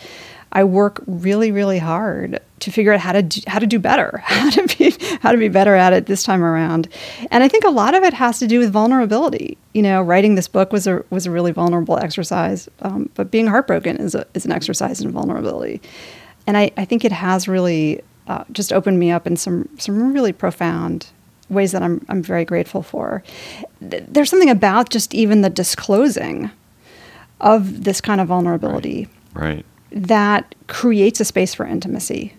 I 0.54 0.64
work 0.64 1.02
really, 1.06 1.50
really 1.50 1.78
hard 1.78 2.40
to 2.60 2.70
figure 2.70 2.92
out 2.92 3.00
how 3.00 3.12
to 3.12 3.22
do, 3.22 3.40
how 3.46 3.58
to 3.58 3.66
do 3.66 3.78
better, 3.78 4.18
how 4.24 4.50
to 4.50 4.76
be 4.76 4.94
how 5.20 5.32
to 5.32 5.38
be 5.38 5.48
better 5.48 5.74
at 5.74 5.92
it 5.92 6.06
this 6.06 6.22
time 6.22 6.42
around. 6.42 6.88
And 7.30 7.42
I 7.42 7.48
think 7.48 7.64
a 7.64 7.70
lot 7.70 7.94
of 7.94 8.04
it 8.04 8.14
has 8.14 8.38
to 8.38 8.46
do 8.46 8.58
with 8.60 8.70
vulnerability. 8.70 9.58
You 9.72 9.82
know, 9.82 10.00
writing 10.00 10.36
this 10.36 10.48
book 10.48 10.72
was 10.72 10.86
a 10.86 11.04
was 11.10 11.26
a 11.26 11.30
really 11.30 11.52
vulnerable 11.52 11.98
exercise, 11.98 12.68
um, 12.82 13.10
but 13.14 13.30
being 13.30 13.48
heartbroken 13.48 13.96
is 13.96 14.14
a, 14.14 14.26
is 14.34 14.44
an 14.44 14.52
exercise 14.52 15.00
in 15.00 15.10
vulnerability. 15.10 15.82
And 16.46 16.56
I, 16.56 16.70
I 16.76 16.84
think 16.84 17.04
it 17.04 17.12
has 17.12 17.48
really 17.48 18.02
uh, 18.28 18.44
just 18.52 18.72
opened 18.72 18.98
me 18.98 19.10
up 19.10 19.26
in 19.26 19.36
some 19.36 19.68
some 19.78 20.12
really 20.12 20.32
profound 20.32 21.08
ways 21.48 21.72
that 21.72 21.82
I'm 21.82 22.04
I'm 22.08 22.22
very 22.22 22.44
grateful 22.44 22.82
for. 22.82 23.24
There's 23.80 24.30
something 24.30 24.50
about 24.50 24.90
just 24.90 25.14
even 25.14 25.42
the 25.42 25.50
disclosing 25.50 26.50
of 27.40 27.84
this 27.84 28.00
kind 28.00 28.20
of 28.20 28.28
vulnerability 28.28 29.08
Right. 29.34 29.66
That 29.94 30.54
creates 30.66 31.20
a 31.20 31.24
space 31.24 31.54
for 31.54 31.64
intimacy 31.64 32.34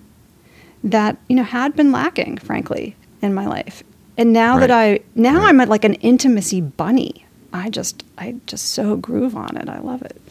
that 0.83 1.17
you 1.29 1.35
know 1.35 1.43
had 1.43 1.75
been 1.75 1.91
lacking 1.91 2.37
frankly 2.37 2.95
in 3.21 3.33
my 3.33 3.47
life 3.47 3.81
and 4.17 4.33
now 4.33 4.59
that 4.59 4.69
i 4.69 4.99
now 5.15 5.37
Right. 5.39 5.47
i'm 5.49 5.59
at 5.61 5.69
like 5.69 5.83
an 5.85 5.93
intimacy 5.95 6.59
bunny 6.61 7.25
i 7.53 7.69
just 7.69 8.03
i 8.17 8.35
just 8.45 8.69
so 8.73 8.97
groove 8.97 9.35
on 9.37 9.55
it 9.57 9.69
i 9.69 9.79
love 9.79 10.01
it 10.01 10.21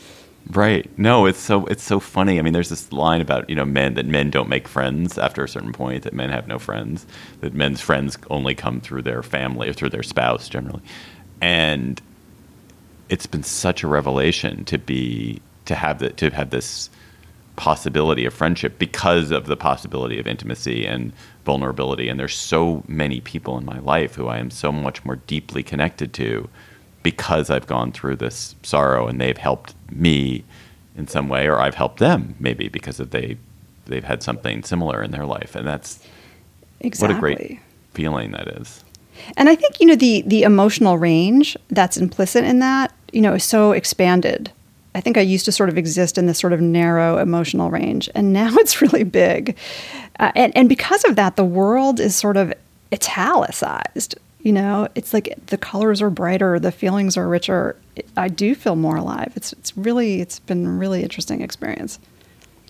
Right. 0.50 0.86
No, 0.98 1.24
it's 1.24 1.38
so 1.38 1.64
it's 1.68 1.82
so 1.82 1.98
funny. 1.98 2.38
I 2.38 2.42
mean, 2.42 2.52
there's 2.52 2.68
this 2.68 2.92
line 2.92 3.22
about 3.22 3.48
you 3.48 3.56
know 3.56 3.64
men 3.64 3.94
that 3.94 4.04
men 4.04 4.28
don't 4.28 4.50
make 4.50 4.68
friends 4.68 5.16
after 5.16 5.42
a 5.42 5.48
certain 5.48 5.72
point. 5.72 6.02
That 6.02 6.12
men 6.12 6.28
have 6.28 6.46
no 6.46 6.58
friends. 6.58 7.06
That 7.40 7.54
men's 7.54 7.80
friends 7.80 8.18
only 8.28 8.54
come 8.54 8.82
through 8.82 9.02
their 9.02 9.22
family 9.22 9.70
or 9.70 9.72
through 9.72 9.88
their 9.88 10.02
spouse 10.02 10.50
generally. 10.50 10.82
And 11.40 11.98
it's 13.08 13.24
been 13.24 13.42
such 13.42 13.82
a 13.82 13.88
revelation 13.88 14.66
to 14.66 14.76
be 14.76 15.40
to 15.64 15.74
have 15.74 15.98
the, 16.00 16.10
to 16.10 16.28
have 16.28 16.50
this 16.50 16.90
possibility 17.56 18.24
of 18.26 18.34
friendship 18.34 18.78
because 18.78 19.30
of 19.30 19.46
the 19.46 19.56
possibility 19.56 20.18
of 20.18 20.26
intimacy 20.26 20.86
and 20.86 21.12
vulnerability. 21.44 22.08
And 22.08 22.18
there's 22.18 22.36
so 22.36 22.82
many 22.88 23.20
people 23.20 23.56
in 23.58 23.64
my 23.64 23.78
life 23.78 24.14
who 24.16 24.26
I 24.28 24.38
am 24.38 24.50
so 24.50 24.72
much 24.72 25.04
more 25.04 25.16
deeply 25.16 25.62
connected 25.62 26.12
to 26.14 26.48
because 27.02 27.50
I've 27.50 27.66
gone 27.66 27.92
through 27.92 28.16
this 28.16 28.56
sorrow 28.62 29.06
and 29.06 29.20
they've 29.20 29.36
helped 29.36 29.74
me 29.90 30.44
in 30.96 31.06
some 31.06 31.28
way, 31.28 31.46
or 31.46 31.60
I've 31.60 31.74
helped 31.74 31.98
them 31.98 32.34
maybe 32.38 32.68
because 32.68 33.00
of 33.00 33.10
they 33.10 33.36
they've 33.86 34.04
had 34.04 34.22
something 34.22 34.62
similar 34.62 35.02
in 35.02 35.10
their 35.10 35.26
life, 35.26 35.54
and 35.54 35.66
that's 35.66 36.02
exactly 36.80 37.08
what 37.08 37.16
a 37.16 37.20
great 37.20 37.60
feeling 37.92 38.32
that 38.32 38.48
is. 38.48 38.82
and 39.36 39.48
i 39.48 39.54
think 39.54 39.80
you 39.80 39.86
know 39.86 39.94
the 39.94 40.22
the 40.26 40.42
emotional 40.42 40.98
range 40.98 41.56
that's 41.70 41.96
implicit 41.96 42.42
in 42.44 42.58
that 42.58 42.92
you 43.12 43.20
know 43.20 43.34
is 43.34 43.44
so 43.44 43.70
expanded 43.72 44.50
i 44.94 45.00
think 45.00 45.16
i 45.16 45.20
used 45.20 45.44
to 45.44 45.52
sort 45.52 45.68
of 45.68 45.78
exist 45.78 46.18
in 46.18 46.26
this 46.26 46.38
sort 46.38 46.52
of 46.52 46.60
narrow 46.60 47.18
emotional 47.18 47.70
range 47.70 48.08
and 48.14 48.32
now 48.32 48.50
it's 48.54 48.80
really 48.80 49.04
big. 49.04 49.56
Uh, 50.20 50.30
and 50.36 50.56
and 50.56 50.68
because 50.68 51.04
of 51.04 51.16
that 51.16 51.36
the 51.36 51.44
world 51.44 51.98
is 51.98 52.14
sort 52.14 52.36
of 52.36 52.52
italicized 52.92 54.16
you 54.44 54.52
know? 54.52 54.86
It's 54.94 55.12
like 55.12 55.34
the 55.46 55.56
colors 55.56 56.00
are 56.00 56.10
brighter 56.10 56.60
the 56.60 56.70
feelings 56.70 57.16
are 57.16 57.26
richer. 57.26 57.76
I 58.16 58.28
do 58.28 58.54
feel 58.54 58.76
more 58.76 58.96
alive. 58.96 59.32
It's 59.34 59.52
it's 59.54 59.76
really 59.76 60.20
it's 60.20 60.38
been 60.38 60.66
a 60.66 60.70
really 60.70 61.02
interesting 61.02 61.40
experience. 61.40 61.98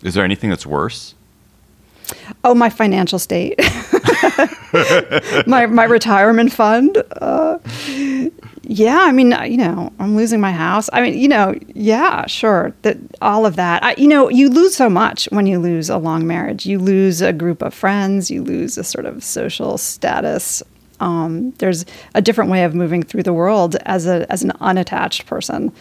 Is 0.02 0.14
there 0.14 0.24
anything 0.24 0.50
that's 0.50 0.64
worse? 0.64 1.14
Oh, 2.44 2.54
my 2.54 2.68
financial 2.70 3.18
state, 3.18 3.58
my 5.46 5.66
my 5.66 5.84
retirement 5.84 6.52
fund. 6.52 7.02
Uh, 7.20 7.58
yeah, 8.66 9.00
I 9.02 9.12
mean, 9.12 9.34
you 9.50 9.58
know, 9.58 9.92
I'm 9.98 10.16
losing 10.16 10.40
my 10.40 10.52
house. 10.52 10.88
I 10.92 11.02
mean, 11.02 11.18
you 11.18 11.28
know, 11.28 11.54
yeah, 11.74 12.26
sure, 12.26 12.74
that 12.82 12.96
all 13.20 13.44
of 13.44 13.56
that. 13.56 13.82
I, 13.82 13.94
you 13.96 14.08
know, 14.08 14.30
you 14.30 14.48
lose 14.48 14.74
so 14.74 14.88
much 14.88 15.26
when 15.30 15.46
you 15.46 15.58
lose 15.58 15.90
a 15.90 15.98
long 15.98 16.26
marriage. 16.26 16.64
You 16.64 16.78
lose 16.78 17.20
a 17.20 17.32
group 17.32 17.62
of 17.62 17.74
friends. 17.74 18.30
You 18.30 18.42
lose 18.42 18.78
a 18.78 18.84
sort 18.84 19.04
of 19.04 19.22
social 19.22 19.76
status. 19.76 20.62
Um, 21.00 21.50
there's 21.58 21.84
a 22.14 22.22
different 22.22 22.50
way 22.50 22.64
of 22.64 22.74
moving 22.74 23.02
through 23.02 23.24
the 23.24 23.32
world 23.32 23.76
as 23.84 24.06
a 24.06 24.30
as 24.32 24.42
an 24.42 24.52
unattached 24.60 25.26
person. 25.26 25.72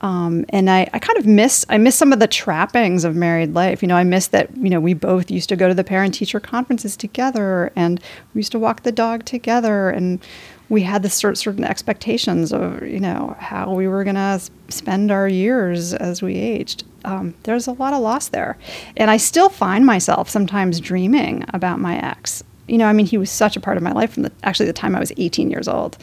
Um, 0.00 0.44
and 0.50 0.68
I, 0.68 0.88
I 0.92 0.98
kind 0.98 1.18
of 1.18 1.26
miss 1.26 1.64
I 1.68 1.78
miss 1.78 1.96
some 1.96 2.12
of 2.12 2.20
the 2.20 2.26
trappings 2.26 3.04
of 3.04 3.16
married 3.16 3.54
life. 3.54 3.82
You 3.82 3.88
know, 3.88 3.96
I 3.96 4.04
miss 4.04 4.28
that 4.28 4.54
you 4.56 4.70
know 4.70 4.80
we 4.80 4.94
both 4.94 5.30
used 5.30 5.48
to 5.48 5.56
go 5.56 5.68
to 5.68 5.74
the 5.74 5.84
parent 5.84 6.14
teacher 6.14 6.40
conferences 6.40 6.96
together, 6.96 7.72
and 7.74 8.00
we 8.32 8.40
used 8.40 8.52
to 8.52 8.58
walk 8.58 8.82
the 8.82 8.92
dog 8.92 9.24
together, 9.24 9.90
and 9.90 10.20
we 10.68 10.82
had 10.82 11.02
this 11.02 11.14
sort 11.14 11.36
certain 11.36 11.64
expectations 11.64 12.52
of 12.52 12.82
you 12.86 13.00
know 13.00 13.36
how 13.38 13.72
we 13.72 13.88
were 13.88 14.04
gonna 14.04 14.40
spend 14.68 15.10
our 15.10 15.28
years 15.28 15.94
as 15.94 16.22
we 16.22 16.36
aged. 16.36 16.84
Um, 17.04 17.34
there's 17.42 17.66
a 17.66 17.72
lot 17.72 17.92
of 17.92 18.00
loss 18.00 18.28
there, 18.28 18.56
and 18.96 19.10
I 19.10 19.18
still 19.18 19.48
find 19.48 19.84
myself 19.84 20.28
sometimes 20.28 20.80
dreaming 20.80 21.44
about 21.48 21.80
my 21.80 21.98
ex. 21.98 22.42
You 22.66 22.78
know, 22.78 22.86
I 22.86 22.94
mean, 22.94 23.06
he 23.06 23.18
was 23.18 23.30
such 23.30 23.56
a 23.56 23.60
part 23.60 23.76
of 23.76 23.82
my 23.82 23.92
life 23.92 24.12
from 24.12 24.22
the 24.22 24.32
actually 24.42 24.66
the 24.66 24.72
time 24.72 24.96
I 24.96 25.00
was 25.00 25.12
18 25.16 25.50
years 25.50 25.68
old 25.68 25.98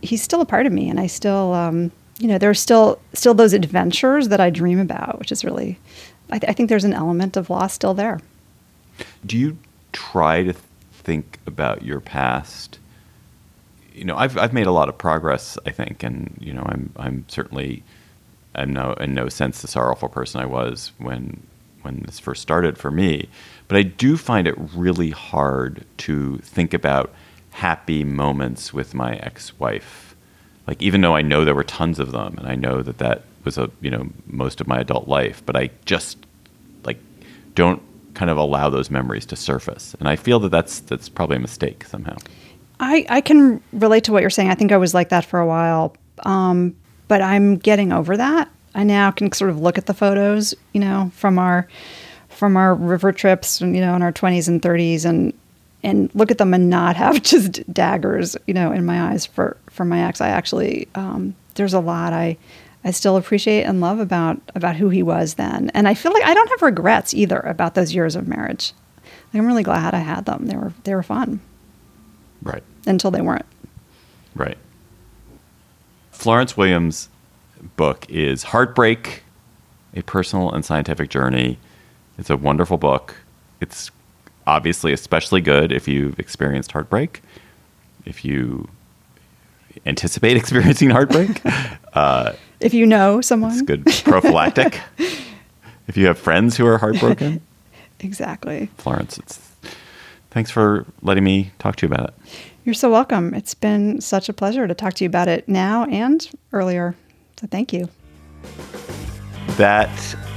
he's 0.00 0.22
still 0.22 0.40
a 0.40 0.46
part 0.46 0.64
of 0.64 0.72
me 0.72 0.88
and 0.88 1.00
i 1.00 1.06
still 1.08 1.52
um, 1.54 1.90
you 2.20 2.28
know 2.28 2.38
there's 2.38 2.60
still 2.60 3.00
still 3.14 3.34
those 3.34 3.52
adventures 3.52 4.28
that 4.28 4.40
i 4.40 4.50
dream 4.50 4.78
about 4.78 5.18
which 5.18 5.32
is 5.32 5.44
really 5.44 5.78
i, 6.30 6.38
th- 6.38 6.48
I 6.48 6.52
think 6.52 6.68
there's 6.68 6.84
an 6.84 6.92
element 6.92 7.36
of 7.36 7.50
loss 7.50 7.74
still 7.74 7.94
there 7.94 8.20
Do 9.26 9.36
you 9.36 9.58
try 9.92 10.42
to 10.44 10.52
think 10.52 11.38
about 11.46 11.82
your 11.82 12.00
past, 12.00 12.78
you 13.98 14.04
know, 14.04 14.16
I've 14.16 14.38
I've 14.38 14.52
made 14.52 14.66
a 14.66 14.72
lot 14.72 14.88
of 14.88 14.96
progress, 14.96 15.58
I 15.66 15.70
think, 15.70 16.02
and 16.02 16.36
you 16.40 16.52
know, 16.52 16.62
I'm 16.64 16.92
I'm 16.96 17.24
certainly 17.28 17.82
I'm 18.54 18.72
no 18.72 18.92
in 18.94 19.14
no 19.14 19.28
sense 19.28 19.60
the 19.60 19.68
sorrowful 19.68 20.08
person 20.08 20.40
I 20.40 20.46
was 20.46 20.92
when 20.98 21.42
when 21.82 22.02
this 22.06 22.18
first 22.18 22.42
started 22.42 22.78
for 22.78 22.90
me. 22.90 23.28
But 23.66 23.76
I 23.76 23.82
do 23.82 24.16
find 24.16 24.46
it 24.46 24.54
really 24.74 25.10
hard 25.10 25.84
to 25.98 26.38
think 26.38 26.74
about 26.74 27.12
happy 27.50 28.04
moments 28.04 28.72
with 28.72 28.94
my 28.94 29.16
ex-wife. 29.16 30.14
Like 30.66 30.80
even 30.82 31.00
though 31.00 31.16
I 31.16 31.22
know 31.22 31.44
there 31.44 31.54
were 31.54 31.64
tons 31.64 31.98
of 31.98 32.12
them, 32.12 32.36
and 32.38 32.46
I 32.46 32.54
know 32.54 32.82
that 32.82 32.98
that 32.98 33.22
was 33.44 33.58
a 33.58 33.70
you 33.80 33.90
know 33.90 34.08
most 34.26 34.60
of 34.60 34.68
my 34.68 34.78
adult 34.78 35.08
life, 35.08 35.42
but 35.44 35.56
I 35.56 35.70
just 35.84 36.18
like 36.84 36.98
don't 37.54 37.82
kind 38.14 38.30
of 38.30 38.36
allow 38.36 38.70
those 38.70 38.90
memories 38.90 39.26
to 39.26 39.36
surface, 39.36 39.94
and 39.98 40.08
I 40.08 40.16
feel 40.16 40.38
that 40.40 40.50
that's 40.50 40.80
that's 40.80 41.08
probably 41.08 41.36
a 41.36 41.40
mistake 41.40 41.84
somehow. 41.84 42.16
I, 42.80 43.06
I 43.08 43.20
can 43.20 43.60
relate 43.72 44.04
to 44.04 44.12
what 44.12 44.22
you're 44.22 44.30
saying. 44.30 44.50
I 44.50 44.54
think 44.54 44.72
I 44.72 44.76
was 44.76 44.94
like 44.94 45.08
that 45.08 45.24
for 45.24 45.40
a 45.40 45.46
while, 45.46 45.96
um, 46.24 46.76
but 47.08 47.22
I'm 47.22 47.56
getting 47.56 47.92
over 47.92 48.16
that. 48.16 48.50
I 48.74 48.84
now 48.84 49.10
can 49.10 49.32
sort 49.32 49.50
of 49.50 49.58
look 49.58 49.78
at 49.78 49.86
the 49.86 49.94
photos, 49.94 50.54
you 50.72 50.80
know, 50.80 51.10
from 51.14 51.38
our 51.38 51.66
from 52.28 52.56
our 52.56 52.74
river 52.74 53.10
trips, 53.10 53.60
you 53.60 53.66
know, 53.66 53.96
in 53.96 54.02
our 54.02 54.12
20s 54.12 54.46
and 54.46 54.62
30s, 54.62 55.04
and 55.04 55.32
and 55.82 56.14
look 56.14 56.30
at 56.30 56.38
them 56.38 56.54
and 56.54 56.70
not 56.70 56.96
have 56.96 57.22
just 57.22 57.72
daggers, 57.72 58.36
you 58.46 58.54
know, 58.54 58.70
in 58.70 58.84
my 58.84 59.10
eyes 59.10 59.26
for 59.26 59.56
for 59.70 59.84
my 59.84 60.06
ex. 60.06 60.20
I 60.20 60.28
actually 60.28 60.88
um, 60.94 61.34
there's 61.54 61.74
a 61.74 61.80
lot 61.80 62.12
I 62.12 62.36
I 62.84 62.92
still 62.92 63.16
appreciate 63.16 63.64
and 63.64 63.80
love 63.80 63.98
about 63.98 64.40
about 64.54 64.76
who 64.76 64.88
he 64.88 65.02
was 65.02 65.34
then, 65.34 65.70
and 65.74 65.88
I 65.88 65.94
feel 65.94 66.12
like 66.12 66.24
I 66.24 66.34
don't 66.34 66.50
have 66.50 66.62
regrets 66.62 67.12
either 67.12 67.40
about 67.40 67.74
those 67.74 67.94
years 67.94 68.14
of 68.14 68.28
marriage. 68.28 68.72
I'm 69.34 69.46
really 69.46 69.62
glad 69.62 69.94
I 69.94 69.98
had 69.98 70.24
them. 70.24 70.46
They 70.46 70.56
were 70.56 70.72
they 70.84 70.94
were 70.94 71.02
fun 71.02 71.40
Right. 72.48 72.62
until 72.86 73.10
they 73.10 73.20
weren't. 73.20 73.46
Right. 74.34 74.56
Florence 76.10 76.56
Williams' 76.56 77.08
book 77.76 78.06
is 78.08 78.44
Heartbreak, 78.44 79.22
a 79.94 80.02
personal 80.02 80.50
and 80.52 80.64
scientific 80.64 81.10
journey. 81.10 81.58
It's 82.18 82.30
a 82.30 82.36
wonderful 82.36 82.76
book. 82.78 83.14
It's 83.60 83.90
obviously 84.46 84.92
especially 84.92 85.40
good 85.40 85.70
if 85.72 85.86
you've 85.86 86.18
experienced 86.18 86.72
heartbreak, 86.72 87.22
if 88.04 88.24
you 88.24 88.68
anticipate 89.86 90.36
experiencing 90.42 90.90
heartbreak. 90.90 91.40
uh, 91.94 92.32
If 92.60 92.74
you 92.74 92.86
know 92.86 93.20
someone, 93.20 93.52
it's 93.52 93.62
good 93.62 93.84
prophylactic. 94.04 94.80
if 95.86 95.96
you 95.96 96.06
have 96.06 96.18
friends 96.18 96.56
who 96.56 96.66
are 96.66 96.78
heartbroken, 96.78 97.40
exactly. 98.00 98.70
Florence, 98.78 99.18
it's 99.18 99.38
thanks 100.38 100.52
for 100.52 100.86
letting 101.02 101.24
me 101.24 101.50
talk 101.58 101.74
to 101.74 101.84
you 101.84 101.92
about 101.92 102.10
it. 102.10 102.14
You're 102.62 102.72
so 102.72 102.92
welcome. 102.92 103.34
It's 103.34 103.54
been 103.54 104.00
such 104.00 104.28
a 104.28 104.32
pleasure 104.32 104.68
to 104.68 104.74
talk 104.74 104.94
to 104.94 105.02
you 105.02 105.08
about 105.08 105.26
it 105.26 105.48
now 105.48 105.84
and 105.86 106.30
earlier. 106.52 106.94
So 107.40 107.48
thank 107.48 107.72
you. 107.72 107.88
That 109.56 109.90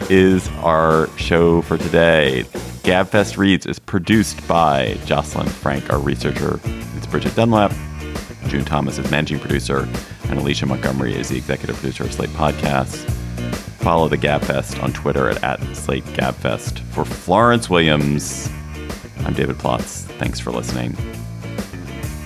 is 0.09 0.47
our 0.63 1.07
show 1.19 1.61
for 1.61 1.77
today. 1.77 2.45
Gabfest 2.81 3.37
Reads 3.37 3.67
is 3.67 3.77
produced 3.77 4.47
by 4.47 4.97
Jocelyn 5.05 5.45
Frank, 5.45 5.93
our 5.93 5.99
researcher. 5.99 6.59
It's 6.97 7.05
Bridget 7.05 7.35
Dunlap. 7.35 7.71
June 8.47 8.65
Thomas 8.65 8.97
is 8.97 9.11
managing 9.11 9.39
producer, 9.39 9.87
and 10.29 10.39
Alicia 10.39 10.65
Montgomery 10.65 11.13
is 11.13 11.29
the 11.29 11.37
executive 11.37 11.75
producer 11.75 12.05
of 12.05 12.11
Slate 12.11 12.31
Podcasts. 12.31 13.07
Follow 13.83 14.09
the 14.09 14.17
Gabfest 14.17 14.81
on 14.81 14.93
Twitter 14.93 15.29
at, 15.29 15.43
at 15.43 15.59
Slate 15.75 16.05
Gabfest. 16.05 16.79
For 16.79 17.05
Florence 17.05 17.69
Williams, 17.69 18.49
I'm 19.25 19.33
David 19.33 19.57
Plotz. 19.57 20.03
Thanks 20.17 20.39
for 20.39 20.51
listening. 20.51 20.95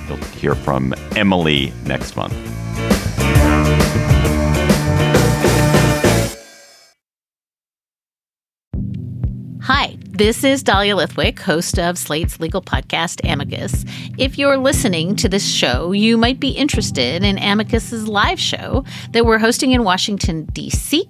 You'll 0.07 0.17
hear 0.35 0.55
from 0.55 0.93
Emily 1.15 1.73
next 1.85 2.15
month. 2.15 2.33
Hi, 9.61 9.97
this 10.11 10.43
is 10.43 10.61
Dahlia 10.61 10.95
Lithwick, 10.95 11.39
host 11.39 11.79
of 11.79 11.97
Slate's 11.97 12.39
legal 12.39 12.61
podcast, 12.61 13.27
Amicus. 13.27 13.83
If 14.17 14.37
you're 14.37 14.57
listening 14.57 15.15
to 15.17 15.27
this 15.27 15.47
show, 15.47 15.91
you 15.91 16.17
might 16.17 16.39
be 16.39 16.49
interested 16.49 17.23
in 17.23 17.39
Amicus's 17.39 18.07
live 18.07 18.39
show 18.39 18.85
that 19.11 19.25
we're 19.25 19.39
hosting 19.39 19.71
in 19.71 19.83
Washington, 19.83 20.45
D.C. 20.53 21.09